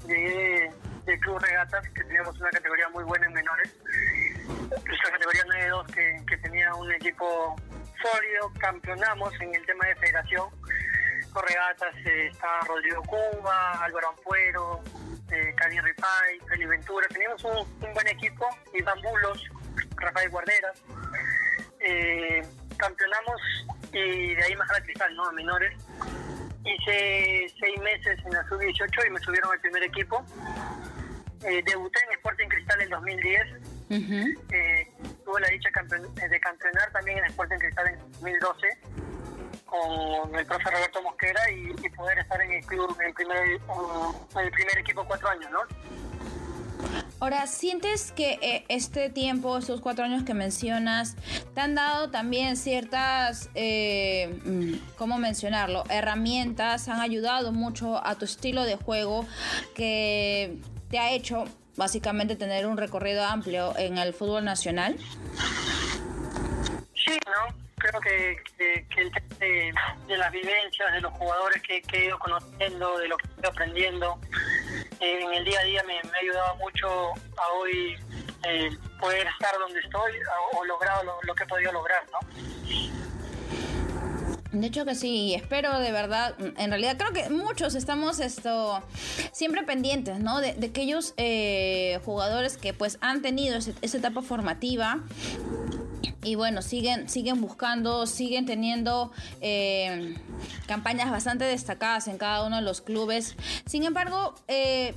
llegué 0.06 0.70
del 1.04 1.18
Club 1.20 1.38
Regatas, 1.40 1.88
que 1.88 2.04
teníamos 2.04 2.38
una 2.38 2.50
categoría 2.50 2.88
muy 2.90 3.04
buena 3.04 3.26
en 3.26 3.32
menores, 3.32 3.74
nuestra 4.86 5.10
categoría 5.10 5.44
9-2 5.44 6.26
que, 6.26 6.36
tenía 6.36 6.72
un 6.74 6.92
equipo 6.92 7.56
sólido, 8.00 8.52
campeonamos 8.58 9.34
en 9.40 9.54
el 9.54 9.66
tema 9.66 9.86
de 9.86 9.96
federación, 9.96 10.48
con 11.32 11.46
regatas 11.46 11.94
eh, 12.06 12.28
está 12.30 12.60
Rodrigo 12.66 13.02
Cuba, 13.02 13.84
Álvaro 13.84 14.08
Ampuero, 14.10 14.80
eh, 15.30 15.54
Ripay, 15.58 16.40
Feli 16.48 16.66
Ventura, 16.66 17.06
teníamos 17.08 17.42
un, 17.44 17.92
buen 17.92 18.08
equipo, 18.08 18.46
Iván 18.74 19.00
Bulos, 19.02 19.48
Rafael 19.96 20.30
Guarderas, 20.30 20.82
eh, 21.80 22.42
campeonamos 22.76 23.40
y 23.92 24.34
de 24.34 24.44
ahí 24.44 24.56
más 24.56 24.70
a 24.70 24.80
cristal, 24.82 25.14
¿no? 25.14 25.26
A 25.26 25.32
menores 25.32 25.74
hice 26.64 27.52
seis 27.58 27.80
meses 27.80 28.18
en 28.24 28.32
la 28.32 28.46
sub-18 28.48 29.06
y 29.06 29.10
me 29.10 29.20
subieron 29.20 29.52
al 29.52 29.60
primer 29.60 29.82
equipo. 29.84 30.24
Eh, 31.44 31.62
debuté 31.64 31.98
en 32.06 32.12
Sporting 32.16 32.48
Cristal 32.48 32.82
en 32.82 32.90
2010. 32.90 33.46
Eh, 33.90 34.92
tuve 35.24 35.40
la 35.40 35.48
dicha 35.48 35.68
de 35.70 36.40
campeonar 36.40 36.92
también 36.92 37.18
en 37.18 37.24
Sporting 37.24 37.58
Cristal 37.58 37.88
en 37.88 37.98
2012 38.12 38.68
con 39.70 40.34
el 40.34 40.46
profe 40.46 40.70
Roberto 40.70 41.02
Mosquera 41.02 41.40
y, 41.50 41.72
poder 41.90 42.18
estar 42.18 42.40
en 42.42 42.52
el 42.52 42.64
club 42.66 42.96
en 43.00 43.06
el 43.06 43.14
primer, 43.14 43.38
en 43.38 44.40
el 44.40 44.50
primer 44.50 44.78
equipo 44.78 45.04
cuatro 45.04 45.28
años, 45.28 45.50
¿no? 45.50 45.60
Ahora, 47.20 47.46
¿sientes 47.46 48.12
que 48.12 48.38
eh, 48.40 48.64
este 48.68 49.10
tiempo, 49.10 49.58
estos 49.58 49.82
cuatro 49.82 50.06
años 50.06 50.24
que 50.24 50.32
mencionas, 50.32 51.16
te 51.54 51.60
han 51.60 51.74
dado 51.74 52.10
también 52.10 52.56
ciertas, 52.56 53.50
eh, 53.54 54.40
mm, 54.42 54.96
¿cómo 54.96 55.18
mencionarlo? 55.18 55.84
Herramientas, 55.90 56.88
han 56.88 57.00
ayudado 57.00 57.52
mucho 57.52 58.04
a 58.06 58.14
tu 58.14 58.24
estilo 58.24 58.64
de 58.64 58.76
juego 58.76 59.26
que 59.74 60.56
te 60.88 60.98
ha 60.98 61.10
hecho 61.12 61.44
básicamente 61.76 62.36
tener 62.36 62.66
un 62.66 62.78
recorrido 62.78 63.22
amplio 63.22 63.76
en 63.76 63.98
el 63.98 64.14
fútbol 64.14 64.46
nacional? 64.46 64.96
Sí, 66.94 67.18
¿no? 67.26 67.54
Creo 67.76 68.00
que, 68.00 68.36
el 68.96 69.12
tema 69.12 69.96
de, 70.08 70.16
las 70.16 70.32
vivencias, 70.32 70.92
de 70.92 71.00
los 71.02 71.12
jugadores 71.12 71.62
que, 71.62 71.82
que 71.82 71.98
he 71.98 72.04
ido 72.06 72.18
conociendo, 72.18 72.98
de 72.98 73.08
lo 73.08 73.16
que 73.18 73.26
estoy 73.26 73.50
aprendiendo, 73.50 74.18
en 75.00 75.32
el 75.34 75.44
día 75.44 75.60
a 75.60 75.64
día 75.64 75.82
me, 75.84 75.98
ha 75.98 76.18
ayudado 76.20 76.56
mucho 76.56 76.88
a 77.36 77.52
hoy 77.58 77.96
eh, 78.44 78.70
poder 78.98 79.26
estar 79.26 79.58
donde 79.58 79.80
estoy 79.80 80.12
o, 80.52 80.64
lograr 80.64 81.04
lo, 81.04 81.34
que 81.34 81.44
he 81.44 81.46
podido 81.46 81.72
lograr, 81.72 82.04
¿no? 82.12 82.18
De 84.52 84.66
hecho 84.66 84.84
que 84.84 84.96
sí, 84.96 85.34
espero 85.34 85.78
de 85.78 85.92
verdad, 85.92 86.34
en 86.40 86.70
realidad 86.70 86.96
creo 86.98 87.12
que 87.12 87.30
muchos 87.30 87.76
estamos 87.76 88.18
esto 88.18 88.82
siempre 89.30 89.62
pendientes, 89.62 90.18
¿no? 90.18 90.40
De, 90.40 90.56
aquellos 90.66 91.14
eh, 91.16 92.00
jugadores 92.04 92.56
que 92.56 92.74
pues 92.74 92.98
han 93.00 93.22
tenido 93.22 93.56
esa 93.56 93.96
etapa 93.96 94.22
formativa 94.22 94.98
y 96.22 96.34
bueno, 96.34 96.62
siguen, 96.62 97.08
siguen 97.08 97.40
buscando, 97.40 98.06
siguen 98.06 98.46
teniendo 98.46 99.10
eh, 99.40 100.14
campañas 100.66 101.10
bastante 101.10 101.44
destacadas 101.44 102.08
en 102.08 102.18
cada 102.18 102.46
uno 102.46 102.56
de 102.56 102.62
los 102.62 102.80
clubes. 102.80 103.36
Sin 103.66 103.84
embargo, 103.84 104.34
eh, 104.48 104.94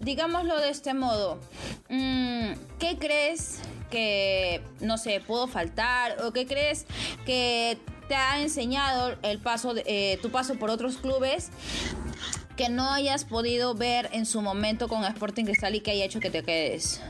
digámoslo 0.00 0.58
de 0.60 0.70
este 0.70 0.94
modo, 0.94 1.40
mm, 1.88 2.52
¿qué 2.78 2.96
crees 2.98 3.60
que, 3.90 4.62
no 4.80 4.98
sé, 4.98 5.20
pudo 5.20 5.48
faltar? 5.48 6.22
¿O 6.22 6.32
qué 6.32 6.46
crees 6.46 6.86
que 7.24 7.78
te 8.08 8.14
ha 8.14 8.40
enseñado 8.40 9.16
el 9.22 9.38
paso 9.40 9.74
de, 9.74 9.82
eh, 9.86 10.18
tu 10.22 10.30
paso 10.30 10.54
por 10.56 10.70
otros 10.70 10.96
clubes? 10.98 11.50
que 12.56 12.70
no 12.70 12.90
hayas 12.90 13.26
podido 13.26 13.74
ver 13.74 14.08
en 14.12 14.24
su 14.24 14.40
momento 14.40 14.88
con 14.88 15.04
Sporting 15.04 15.44
Cristal 15.44 15.74
y 15.74 15.80
que 15.80 15.90
haya 15.90 16.06
hecho 16.06 16.20
que 16.20 16.30
te 16.30 16.42
quedes 16.42 17.02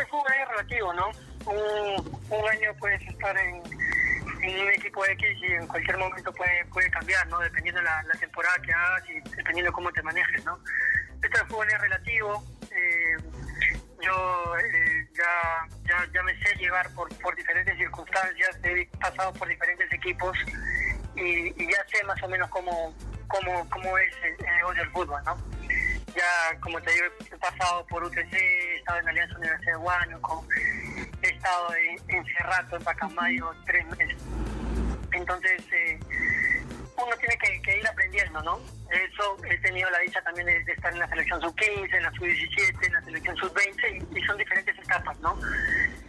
este 0.00 0.10
fútbol 0.10 0.32
es 0.32 0.48
relativo, 0.48 0.92
¿no? 0.94 1.10
Un, 1.46 2.48
año 2.48 2.74
puedes 2.78 3.02
estar 3.06 3.36
en, 3.38 3.56
un 3.56 4.72
equipo 4.72 5.04
X 5.04 5.38
y 5.42 5.52
en 5.52 5.66
cualquier 5.66 5.98
momento 5.98 6.32
puede, 6.32 6.64
puede 6.66 6.90
cambiar, 6.90 7.26
¿no? 7.28 7.38
Dependiendo 7.40 7.80
de 7.80 7.84
la, 7.84 8.02
temporada 8.18 8.56
que 8.62 8.72
hagas 8.72 9.02
y 9.10 9.14
dependiendo 9.36 9.70
de 9.70 9.72
cómo 9.72 9.92
te 9.92 10.02
manejes, 10.02 10.44
¿no? 10.44 10.58
Este 11.22 11.38
fútbol 11.46 11.66
es 11.70 11.80
relativo. 11.80 12.42
Eh, 12.70 13.16
yo 14.00 14.56
eh, 14.56 15.08
ya, 15.14 16.08
ya, 16.10 16.22
me 16.22 16.32
sé 16.42 16.54
llevar 16.56 16.88
por, 16.94 17.14
por 17.18 17.36
diferentes 17.36 17.76
circunstancias, 17.76 18.58
he 18.62 18.86
pasado 18.98 19.34
por 19.34 19.48
diferentes 19.48 19.92
equipos 19.92 20.36
y, 21.14 21.50
ya 21.70 21.84
sé 21.88 22.02
más 22.04 22.22
o 22.22 22.28
menos 22.28 22.48
cómo, 22.48 22.94
cómo, 23.28 23.68
cómo 23.68 23.98
es 23.98 24.14
el, 24.22 24.46
negocio 24.46 24.82
del 24.82 24.92
fútbol, 24.92 25.22
¿no? 25.26 25.36
Ya 26.14 26.60
como 26.60 26.80
te 26.80 26.92
digo, 26.92 27.06
he 27.32 27.36
pasado 27.36 27.86
por 27.86 28.04
UTC, 28.04 28.32
he 28.32 28.76
estado 28.76 28.98
en 29.00 29.08
Alianza 29.08 29.36
Universidad 29.36 29.72
de 29.72 29.78
Huánuco, 29.78 30.46
he 31.22 31.28
estado 31.28 31.74
en, 31.74 32.16
en 32.16 32.24
Cerrato, 32.26 32.76
en 32.76 32.84
Pacamayo, 32.84 33.54
tres 33.66 33.86
meses. 33.96 34.16
Entonces, 35.12 35.62
eh, 35.72 35.98
uno 36.96 37.16
tiene 37.16 37.36
que, 37.38 37.78
ir 37.78 37.86
aprendiendo, 37.86 38.42
¿no? 38.42 38.60
Eso 38.90 39.36
he 39.44 39.56
tenido 39.58 39.88
la 39.90 39.98
dicha 40.00 40.20
también 40.22 40.46
de, 40.46 40.72
estar 40.72 40.92
en 40.92 40.98
la 40.98 41.08
selección 41.08 41.40
sub-15, 41.40 41.94
en 41.94 42.02
la 42.02 42.10
sub-17, 42.12 42.86
en 42.86 42.92
la 42.92 43.02
selección 43.02 43.36
sub-20 43.36 44.16
y, 44.16 44.26
son 44.26 44.36
diferentes 44.36 44.78
etapas, 44.78 45.18
¿no? 45.20 45.38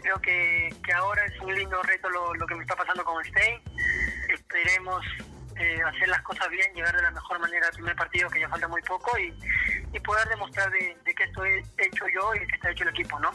Creo 0.01 0.19
que, 0.19 0.73
que 0.83 0.93
ahora 0.93 1.25
es 1.25 1.39
un 1.39 1.55
lindo 1.55 1.81
reto 1.83 2.09
lo, 2.09 2.33
lo 2.35 2.47
que 2.47 2.55
me 2.55 2.61
está 2.63 2.75
pasando 2.75 3.03
con 3.03 3.23
Stein. 3.23 3.61
Esperemos 4.29 5.05
eh, 5.61 5.81
hacer 5.83 6.07
las 6.07 6.21
cosas 6.23 6.49
bien, 6.49 6.73
llegar 6.73 6.95
de 6.95 7.03
la 7.03 7.11
mejor 7.11 7.39
manera 7.39 7.67
al 7.67 7.73
primer 7.73 7.95
partido, 7.95 8.29
que 8.29 8.39
ya 8.39 8.49
falta 8.49 8.67
muy 8.67 8.81
poco, 8.81 9.11
y, 9.19 9.33
y 9.95 9.99
poder 9.99 10.27
demostrar 10.29 10.71
de, 10.71 10.97
de 11.05 11.13
que 11.13 11.23
esto 11.23 11.45
he 11.45 11.59
hecho 11.77 12.05
yo 12.13 12.35
y 12.35 12.47
que 12.47 12.55
está 12.55 12.71
hecho 12.71 12.83
el 12.83 12.89
equipo, 12.89 13.19
¿no? 13.19 13.31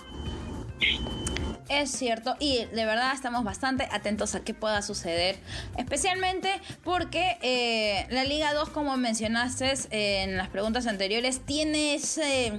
Es 1.68 1.90
cierto, 1.90 2.36
y 2.38 2.64
de 2.66 2.84
verdad 2.84 3.12
estamos 3.12 3.42
bastante 3.42 3.88
atentos 3.90 4.36
a 4.36 4.44
qué 4.44 4.54
pueda 4.54 4.82
suceder, 4.82 5.36
especialmente 5.76 6.48
porque 6.84 7.38
eh, 7.42 8.06
la 8.10 8.22
Liga 8.22 8.54
2, 8.54 8.68
como 8.68 8.96
mencionaste 8.96 9.72
eh, 9.90 10.22
en 10.22 10.36
las 10.36 10.48
preguntas 10.48 10.86
anteriores, 10.86 11.40
tiene 11.40 11.96
ese 11.96 12.52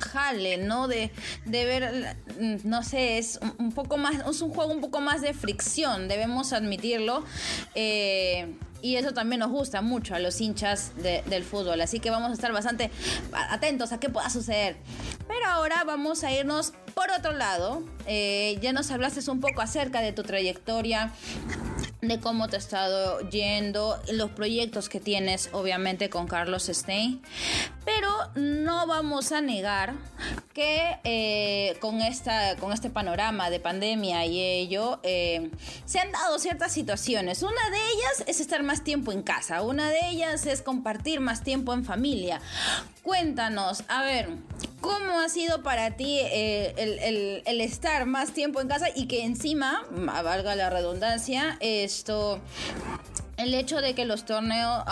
jale, 0.00 0.56
¿no? 0.56 0.88
De, 0.88 1.10
de 1.44 1.64
ver, 1.66 2.16
no 2.64 2.82
sé, 2.82 3.18
es 3.18 3.38
un 3.58 3.72
poco 3.72 3.98
más, 3.98 4.26
es 4.26 4.40
un 4.40 4.50
juego 4.54 4.72
un 4.72 4.80
poco 4.80 5.02
más 5.02 5.20
de 5.20 5.34
fricción, 5.34 6.08
debemos 6.08 6.54
admitirlo. 6.54 7.24
Eh, 7.74 8.54
y 8.86 8.96
eso 8.96 9.12
también 9.12 9.40
nos 9.40 9.50
gusta 9.50 9.82
mucho 9.82 10.14
a 10.14 10.20
los 10.20 10.40
hinchas 10.40 10.92
del 11.02 11.42
fútbol. 11.42 11.80
Así 11.80 11.98
que 11.98 12.10
vamos 12.10 12.30
a 12.30 12.34
estar 12.34 12.52
bastante 12.52 12.92
atentos 13.32 13.90
a 13.90 13.98
qué 13.98 14.08
pueda 14.08 14.30
suceder. 14.30 14.76
Pero 15.26 15.44
ahora 15.48 15.82
vamos 15.84 16.22
a 16.22 16.30
irnos 16.30 16.72
por 16.94 17.10
otro 17.10 17.32
lado. 17.32 17.82
Eh, 18.06 18.56
ya 18.62 18.72
nos 18.72 18.92
hablaste 18.92 19.28
un 19.28 19.40
poco 19.40 19.60
acerca 19.60 20.00
de 20.02 20.12
tu 20.12 20.22
trayectoria 20.22 21.10
de 22.00 22.20
cómo 22.20 22.46
te 22.46 22.54
ha 22.54 22.58
estado 22.60 23.28
yendo, 23.28 24.00
los 24.12 24.30
proyectos 24.30 24.88
que 24.88 25.00
tienes 25.00 25.48
obviamente 25.52 26.08
con 26.08 26.28
Carlos 26.28 26.66
Stein, 26.72 27.20
pero 27.84 28.08
no 28.36 28.86
vamos 28.86 29.32
a 29.32 29.40
negar 29.40 29.94
que 30.56 30.96
eh, 31.04 31.76
con, 31.80 32.00
esta, 32.00 32.56
con 32.56 32.72
este 32.72 32.88
panorama 32.88 33.50
de 33.50 33.60
pandemia 33.60 34.24
y 34.24 34.40
ello, 34.40 35.00
eh, 35.02 35.50
se 35.84 35.98
han 35.98 36.10
dado 36.12 36.38
ciertas 36.38 36.72
situaciones. 36.72 37.42
Una 37.42 37.70
de 37.70 37.76
ellas 37.76 38.24
es 38.26 38.40
estar 38.40 38.62
más 38.62 38.82
tiempo 38.82 39.12
en 39.12 39.22
casa, 39.22 39.60
una 39.60 39.90
de 39.90 39.98
ellas 40.08 40.46
es 40.46 40.62
compartir 40.62 41.20
más 41.20 41.44
tiempo 41.44 41.74
en 41.74 41.84
familia. 41.84 42.40
Cuéntanos, 43.02 43.84
a 43.88 44.02
ver, 44.02 44.30
¿cómo 44.80 45.20
ha 45.20 45.28
sido 45.28 45.62
para 45.62 45.90
ti 45.90 46.20
eh, 46.22 47.42
el, 47.44 47.60
estar 47.60 48.06
más 48.06 48.32
tiempo 48.32 48.62
en 48.62 48.68
casa 48.68 48.86
y 48.94 49.08
que 49.08 49.24
encima, 49.24 49.84
valga 49.90 50.56
la 50.56 50.70
redundancia, 50.70 51.58
esto 51.60 52.40
el 53.36 53.54
hecho 53.54 53.80
de 53.80 53.94
que 53.94 54.04
los 54.04 54.24
torneos, 54.24 54.82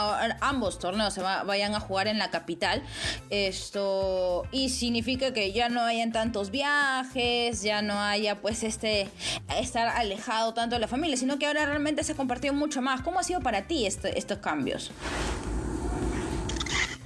ambos 0.41 0.79
torneos 0.79 1.15
se 1.15 1.23
vayan 1.23 1.75
a 1.75 1.81
jugar 1.81 2.09
en 2.09 2.19
la 2.19 2.31
capital, 2.31 2.83
esto, 3.31 4.47
y 4.51 4.69
significa 4.69 5.33
que 5.33 5.53
ya 5.53 5.69
no 5.69 5.83
hayan 5.83 6.13
tantos 6.13 6.51
viajes, 6.51 7.63
ya 7.63 7.83
no 7.83 8.01
haya 8.01 8.41
pues 8.41 8.63
este, 8.63 9.09
estar 9.57 9.89
alejado 9.89 10.55
tanto 10.55 10.77
de 10.77 10.81
la 10.81 10.89
familia, 10.89 11.17
sino 11.17 11.39
que 11.39 11.47
ahora 11.47 11.67
realmente 11.67 12.05
se 12.05 12.13
ha 12.13 12.17
compartido 12.17 12.55
mucho 12.55 12.83
más. 12.83 13.03
¿Cómo 13.03 13.19
ha 13.19 13.23
sido 13.23 13.41
para 13.41 13.63
ti 13.63 13.87
este, 13.87 14.19
estos 14.19 14.39
cambios? 14.39 14.93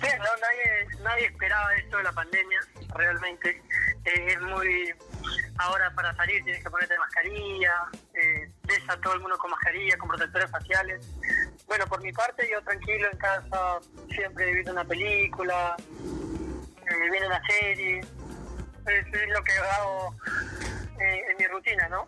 Sí, 0.01 0.09
nadie, 1.03 1.27
esperaba 1.27 1.75
esto 1.75 1.97
de 1.97 2.03
la 2.05 2.13
pandemia, 2.13 2.61
realmente. 2.95 3.63
Es 4.05 4.41
muy. 4.41 4.95
Ahora 5.59 5.93
para 5.95 6.15
salir 6.15 6.43
tienes 6.45 6.63
que 6.63 6.71
ponerte 6.71 6.97
mascarilla, 6.99 7.73
eh, 8.15 8.38
ves 8.69 8.83
a 8.89 8.97
todo 9.01 9.15
el 9.15 9.21
mundo 9.21 9.37
con 9.39 9.51
mascarilla, 9.51 9.97
con 9.97 10.09
protectores 10.09 10.51
faciales. 10.51 11.07
Bueno, 11.67 11.87
por 11.87 12.03
mi 12.03 12.13
parte, 12.13 12.49
yo 12.51 12.63
tranquilo 12.63 13.09
en 13.11 13.19
casa, 13.19 13.81
siempre 14.15 14.53
viendo 14.53 14.73
una 14.73 14.85
película, 14.85 15.77
eh, 15.81 17.11
viendo 17.11 17.29
una 17.29 17.43
serie. 17.47 18.01
Es, 18.01 19.29
lo 19.29 19.45
que 19.45 19.53
hago 19.53 20.15
eh, 21.01 21.23
en 21.31 21.37
mi 21.39 21.47
rutina, 21.47 21.89
¿no? 21.89 22.07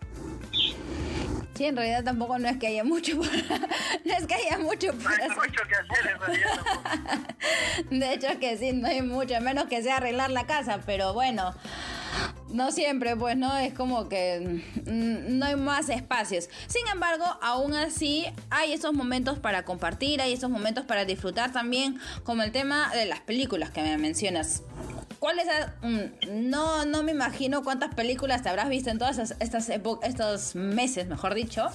Sí, 1.54 1.66
en 1.66 1.76
realidad 1.76 2.04
tampoco 2.04 2.38
no 2.38 2.48
es 2.48 2.56
que 2.56 2.68
haya 2.68 2.84
mucho 2.84 3.16
no 4.04 4.14
es 4.16 4.26
que 4.26 4.34
haya 4.34 4.56
mucho 4.56 4.94
No 4.94 5.10
hay 5.10 5.28
mucho 5.28 5.62
que 5.68 5.74
hacer 5.74 6.10
en 6.10 6.20
realidad. 6.20 7.36
De 7.90 8.14
hecho 8.14 8.28
que 8.38 8.56
sí, 8.56 8.72
no 8.72 8.88
hay 8.88 9.02
mucho, 9.02 9.38
menos 9.42 9.66
que 9.66 9.82
sea 9.82 9.98
arreglar 9.98 10.30
la 10.30 10.46
casa, 10.46 10.80
pero 10.86 11.12
bueno, 11.12 11.54
no 12.52 12.72
siempre, 12.72 13.16
pues, 13.16 13.36
¿no? 13.36 13.56
Es 13.56 13.72
como 13.74 14.08
que 14.08 14.62
mm, 14.86 15.38
no 15.38 15.46
hay 15.46 15.56
más 15.56 15.88
espacios. 15.88 16.48
Sin 16.66 16.86
embargo, 16.92 17.24
aún 17.42 17.74
así, 17.74 18.26
hay 18.50 18.72
esos 18.72 18.92
momentos 18.92 19.38
para 19.38 19.64
compartir, 19.64 20.20
hay 20.20 20.32
esos 20.32 20.50
momentos 20.50 20.84
para 20.84 21.04
disfrutar 21.04 21.52
también, 21.52 21.98
como 22.24 22.42
el 22.42 22.52
tema 22.52 22.90
de 22.94 23.06
las 23.06 23.20
películas 23.20 23.70
que 23.70 23.82
me 23.82 23.96
mencionas. 23.98 24.62
¿Cuáles? 25.18 25.46
Mm, 25.82 26.48
no, 26.50 26.86
no 26.86 27.02
me 27.02 27.12
imagino 27.12 27.62
cuántas 27.62 27.94
películas 27.94 28.42
te 28.42 28.48
habrás 28.48 28.68
visto 28.68 28.90
en 28.90 28.98
todas 28.98 29.34
estas 29.38 29.68
estos 29.68 30.54
meses, 30.54 31.08
mejor 31.08 31.34
dicho. 31.34 31.68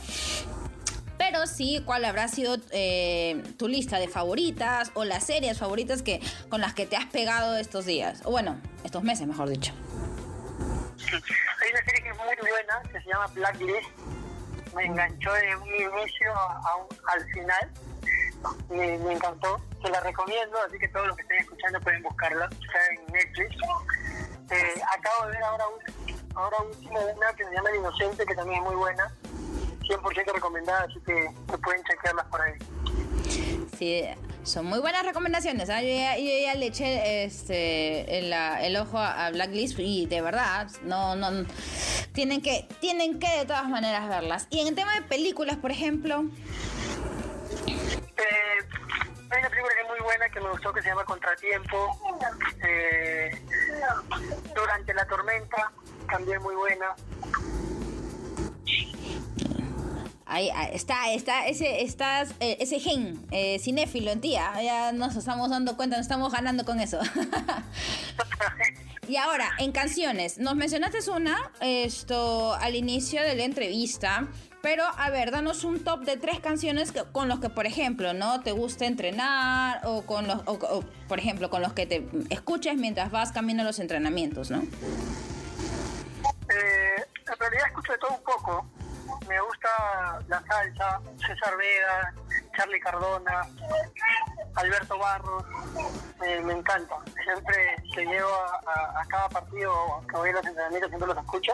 Pero 1.18 1.48
sí, 1.48 1.82
¿cuál 1.86 2.06
habrá 2.06 2.28
sido 2.28 2.58
eh, 2.72 3.42
tu 3.58 3.68
lista 3.68 4.00
de 4.00 4.08
favoritas 4.08 4.92
o 4.96 5.06
las 5.06 5.24
series 5.24 5.58
favoritas 5.58 6.02
que, 6.02 6.20
con 6.50 6.60
las 6.60 6.74
que 6.74 6.86
te 6.86 6.98
has 6.98 7.06
pegado 7.06 7.58
estos 7.58 7.86
días? 7.86 8.22
O 8.26 8.32
bueno, 8.32 8.60
estos 8.84 9.04
meses, 9.04 9.28
mejor 9.28 9.50
dicho. 9.50 9.72
Hay 11.16 11.72
una 11.72 11.84
serie 11.86 12.04
que 12.04 12.10
es 12.10 12.18
muy 12.18 12.50
buena, 12.50 12.82
que 12.92 13.02
se 13.02 13.10
llama 13.10 13.28
Blacklist. 13.28 13.90
Me 14.76 14.86
enganchó 14.86 15.34
de 15.34 15.56
un 15.56 15.68
inicio 15.68 16.34
al 17.08 17.26
final 17.32 17.72
me, 18.70 19.14
encantó, 19.14 19.60
se 19.82 19.90
la 19.90 20.00
recomiendo, 20.02 20.58
así 20.68 20.78
que 20.78 20.88
todos 20.90 21.08
los 21.08 21.16
que 21.16 21.24
estén 21.24 21.40
escuchando 21.40 21.80
pueden 21.82 22.04
buscarla, 22.04 22.46
está 22.46 22.80
en 22.94 23.14
Netflix. 23.14 23.56
Eh, 24.52 24.82
acabo 24.98 25.26
de 25.26 25.32
ver 25.32 25.44
ahora, 25.44 25.66
ahora 26.36 26.58
último 26.62 27.00
una 27.00 27.34
que 27.34 27.46
se 27.46 27.52
llama 27.52 27.70
El 27.70 27.78
Inocente, 27.78 28.26
que 28.26 28.36
también 28.36 28.60
es 28.62 28.66
muy 28.66 28.76
buena, 28.76 29.12
100% 29.82 30.34
recomendada, 30.34 30.86
así 30.90 31.00
que, 31.02 31.32
pueden 31.64 31.84
chequearlas 31.84 32.26
por 32.28 32.42
ahí. 32.42 32.54
Sí, 33.78 34.06
son 34.46 34.66
muy 34.66 34.80
buenas 34.80 35.06
recomendaciones. 35.06 35.70
¿ah? 35.70 35.82
Yo, 35.82 35.88
ya, 35.88 36.56
le 36.56 36.68
eché 36.68 37.26
este, 37.26 38.20
el, 38.20 38.78
ojo 38.78 38.98
a 39.00 39.30
Blacklist 39.32 39.80
y 39.80 40.06
de 40.06 40.22
verdad, 40.22 40.70
no, 40.84 41.16
no, 41.16 41.46
tienen 42.14 42.42
que, 42.42 42.68
tienen 42.80 43.20
que 43.20 43.30
de 43.40 43.46
todas 43.46 43.68
maneras 43.68 44.08
verlas. 44.08 44.48
Y 44.50 44.60
en 44.60 44.68
el 44.68 44.76
tema 44.76 44.94
de 44.94 45.02
películas, 45.02 45.58
por 45.58 45.72
ejemplo, 45.72 46.26
eh, 47.68 48.66
hay 49.32 49.40
una 49.40 49.50
película 49.50 49.74
que 49.76 49.82
es 49.82 49.88
muy 49.90 50.00
buena 50.02 50.30
que 50.30 50.40
me 50.40 50.50
gustó 50.52 50.72
que 50.74 50.82
se 50.82 50.90
llama 50.90 51.04
Contratiempo. 51.06 52.00
Eh, 52.64 53.32
durante 54.56 54.94
la 54.94 55.06
tormenta, 55.08 55.72
también 56.10 56.42
muy 56.42 56.56
buena. 56.56 56.96
Ahí, 60.28 60.50
está, 60.74 61.12
está 61.12 61.46
ese, 61.46 61.84
estás, 61.84 62.32
eh, 62.40 62.58
ese 62.60 62.80
gen 62.80 63.24
eh, 63.32 63.60
cinéfilo 63.60 64.12
en 64.12 64.22
ti. 64.22 64.36
Ah, 64.36 64.62
ya 64.62 64.92
nos 64.92 65.16
estamos 65.16 65.50
dando 65.50 65.78
cuenta, 65.78 65.98
nos 65.98 66.06
estamos 66.06 66.32
ganando 66.32 66.66
con 66.66 66.80
eso. 66.80 67.00
y 69.08 69.18
ahora, 69.18 69.50
en 69.60 69.72
canciones, 69.72 70.40
nos 70.40 70.56
mencionaste 70.56 70.98
una 71.12 71.52
esto 71.62 72.56
al 72.56 72.76
inicio 72.76 73.22
de 73.22 73.36
la 73.36 73.44
entrevista 73.44 74.28
pero, 74.66 74.84
a 74.98 75.12
ver, 75.12 75.30
danos 75.30 75.64
un 75.64 75.84
top 75.84 76.06
de 76.06 76.18
tres 76.18 76.40
canciones 76.40 76.92
con 77.12 77.28
los 77.28 77.40
que, 77.40 77.52
por 77.52 77.68
ejemplo, 77.68 78.16
¿no? 78.16 78.42
Te 78.42 78.52
gusta 78.52 78.88
entrenar 78.88 79.82
o 79.84 80.08
con 80.08 80.26
los, 80.28 80.42
o, 80.48 80.84
por 81.08 81.20
ejemplo, 81.20 81.52
con 81.52 81.62
los 81.62 81.74
que 81.74 81.86
te 81.86 82.10
escuches 82.32 82.76
mientras 82.76 83.12
vas 83.12 83.32
camino 83.32 83.62
a 83.62 83.66
los 83.66 83.78
entrenamientos, 83.78 84.50
¿no? 84.50 84.64
Eh, 84.64 84.66
en 87.28 87.40
realidad 87.40 87.68
escucho 87.68 87.92
de 87.92 87.98
todo 88.00 88.10
un 88.18 88.24
poco. 88.24 88.66
Me 89.28 89.42
gusta 89.42 90.20
la 90.28 90.42
salsa, 90.44 91.02
César 91.26 91.58
Vega, 91.58 92.14
Charlie 92.56 92.80
Cardona, 92.80 93.48
Alberto 94.56 94.98
Barros, 94.98 95.44
me 96.20 96.54
encanta. 96.54 96.96
Siempre 97.24 97.76
que 97.94 98.06
llevo 98.06 98.30
a, 98.68 99.06
cada 99.08 99.30
partido 99.30 99.74
que 100.10 100.16
voy 100.16 100.30
a 100.30 100.34
los 100.34 100.46
entrenamientos, 100.46 100.90
siempre 100.90 101.08
los 101.08 101.18
escucho. 101.18 101.54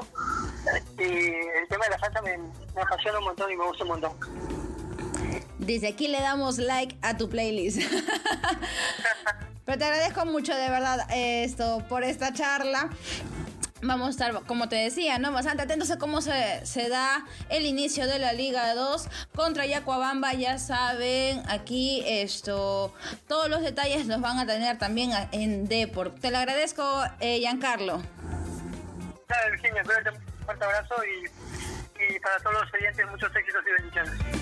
Y 0.98 1.04
el 1.04 1.68
tema 1.70 1.86
de 1.86 1.92
la 1.92 2.00
salsa 2.00 2.22
me, 2.22 2.38
me 2.38 2.82
apasiona 2.82 3.20
un 3.20 3.26
montón 3.26 3.52
y 3.52 3.56
me 3.56 3.66
gusta 3.66 3.84
un 3.84 3.90
montón. 3.90 4.14
Desde 5.58 5.88
aquí 5.88 6.08
le 6.08 6.20
damos 6.20 6.58
like 6.58 6.98
a 7.02 7.18
tu 7.18 7.30
playlist. 7.30 7.82
Pero 9.66 9.78
te 9.78 9.86
agradezco 9.86 10.26
mucho 10.26 10.56
de 10.56 10.70
verdad 10.70 11.08
esto 11.12 11.86
por 11.88 12.04
esta 12.04 12.34
charla. 12.34 12.90
Vamos 13.82 14.08
a 14.08 14.10
estar, 14.12 14.44
como 14.46 14.70
te 14.70 14.76
decía, 14.76 15.20
¿no? 15.20 15.32
Bastante 15.32 15.64
atentos 15.64 15.92
a 15.92 15.98
cómo 15.98 16.22
se, 16.22 16.66
se 16.66 16.90
da 16.90 17.26
el 17.50 17.66
inicio 17.66 18.08
de 18.08 18.20
la 18.20 18.34
Liga 18.34 18.74
2 18.76 19.08
contra 19.36 19.66
Yacuabamba. 19.66 20.34
Ya 20.34 20.58
saben, 20.58 21.44
aquí 21.50 22.04
esto, 22.06 22.94
todos 23.28 23.50
los 23.50 23.62
detalles 23.62 24.08
los 24.08 24.22
van 24.22 24.40
a 24.40 24.46
tener 24.46 24.78
también 24.78 25.12
en 25.32 25.68
Deport. 25.68 26.20
Te 26.20 26.32
lo 26.32 26.38
agradezco, 26.38 27.04
eh, 27.20 27.40
Giancarlo. 27.40 28.02
Dale, 29.28 29.52
Virginia, 29.52 29.82
un 29.82 30.46
fuerte 30.46 30.66
abrazo 30.66 30.96
y, 31.06 32.14
y 32.14 32.20
para 32.20 32.38
todos 32.40 32.62
los 32.62 32.74
oyentes 32.74 33.08
muchos 33.10 33.36
éxitos 33.36 33.64
y 33.66 33.82
bendiciones. 33.82 34.41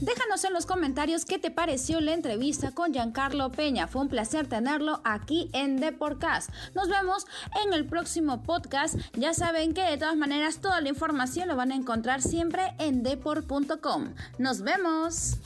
Déjanos 0.00 0.44
en 0.44 0.52
los 0.52 0.66
comentarios 0.66 1.24
qué 1.24 1.38
te 1.38 1.50
pareció 1.50 2.00
la 2.00 2.14
entrevista 2.14 2.72
con 2.72 2.92
Giancarlo 2.92 3.50
Peña. 3.52 3.86
Fue 3.86 4.02
un 4.02 4.08
placer 4.08 4.46
tenerlo 4.46 5.00
aquí 5.04 5.50
en 5.52 5.80
The 5.80 5.92
Podcast. 5.92 6.50
Nos 6.74 6.88
vemos 6.88 7.26
en 7.64 7.72
el 7.72 7.86
próximo 7.86 8.42
podcast. 8.42 8.96
Ya 9.14 9.34
saben 9.34 9.74
que 9.74 9.82
de 9.82 9.98
todas 9.98 10.16
maneras 10.16 10.58
toda 10.58 10.80
la 10.80 10.88
información 10.88 11.48
lo 11.48 11.56
van 11.56 11.72
a 11.72 11.76
encontrar 11.76 12.22
siempre 12.22 12.74
en 12.78 13.02
deport.com. 13.02 14.14
Nos 14.38 14.62
vemos. 14.62 15.38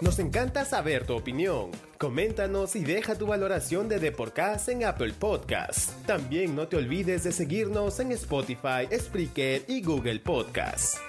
Nos 0.00 0.18
encanta 0.18 0.64
saber 0.64 1.06
tu 1.06 1.14
opinión. 1.14 1.70
Coméntanos 1.98 2.76
y 2.76 2.84
deja 2.84 3.16
tu 3.16 3.26
valoración 3.26 3.88
de 3.88 3.98
Deporcast 3.98 4.68
en 4.68 4.84
Apple 4.84 5.14
Podcasts. 5.14 5.94
También 6.06 6.54
no 6.54 6.68
te 6.68 6.76
olvides 6.76 7.24
de 7.24 7.32
seguirnos 7.32 7.98
en 8.00 8.12
Spotify, 8.12 8.88
Spreaker 8.92 9.64
y 9.68 9.82
Google 9.82 10.20
Podcasts. 10.20 11.00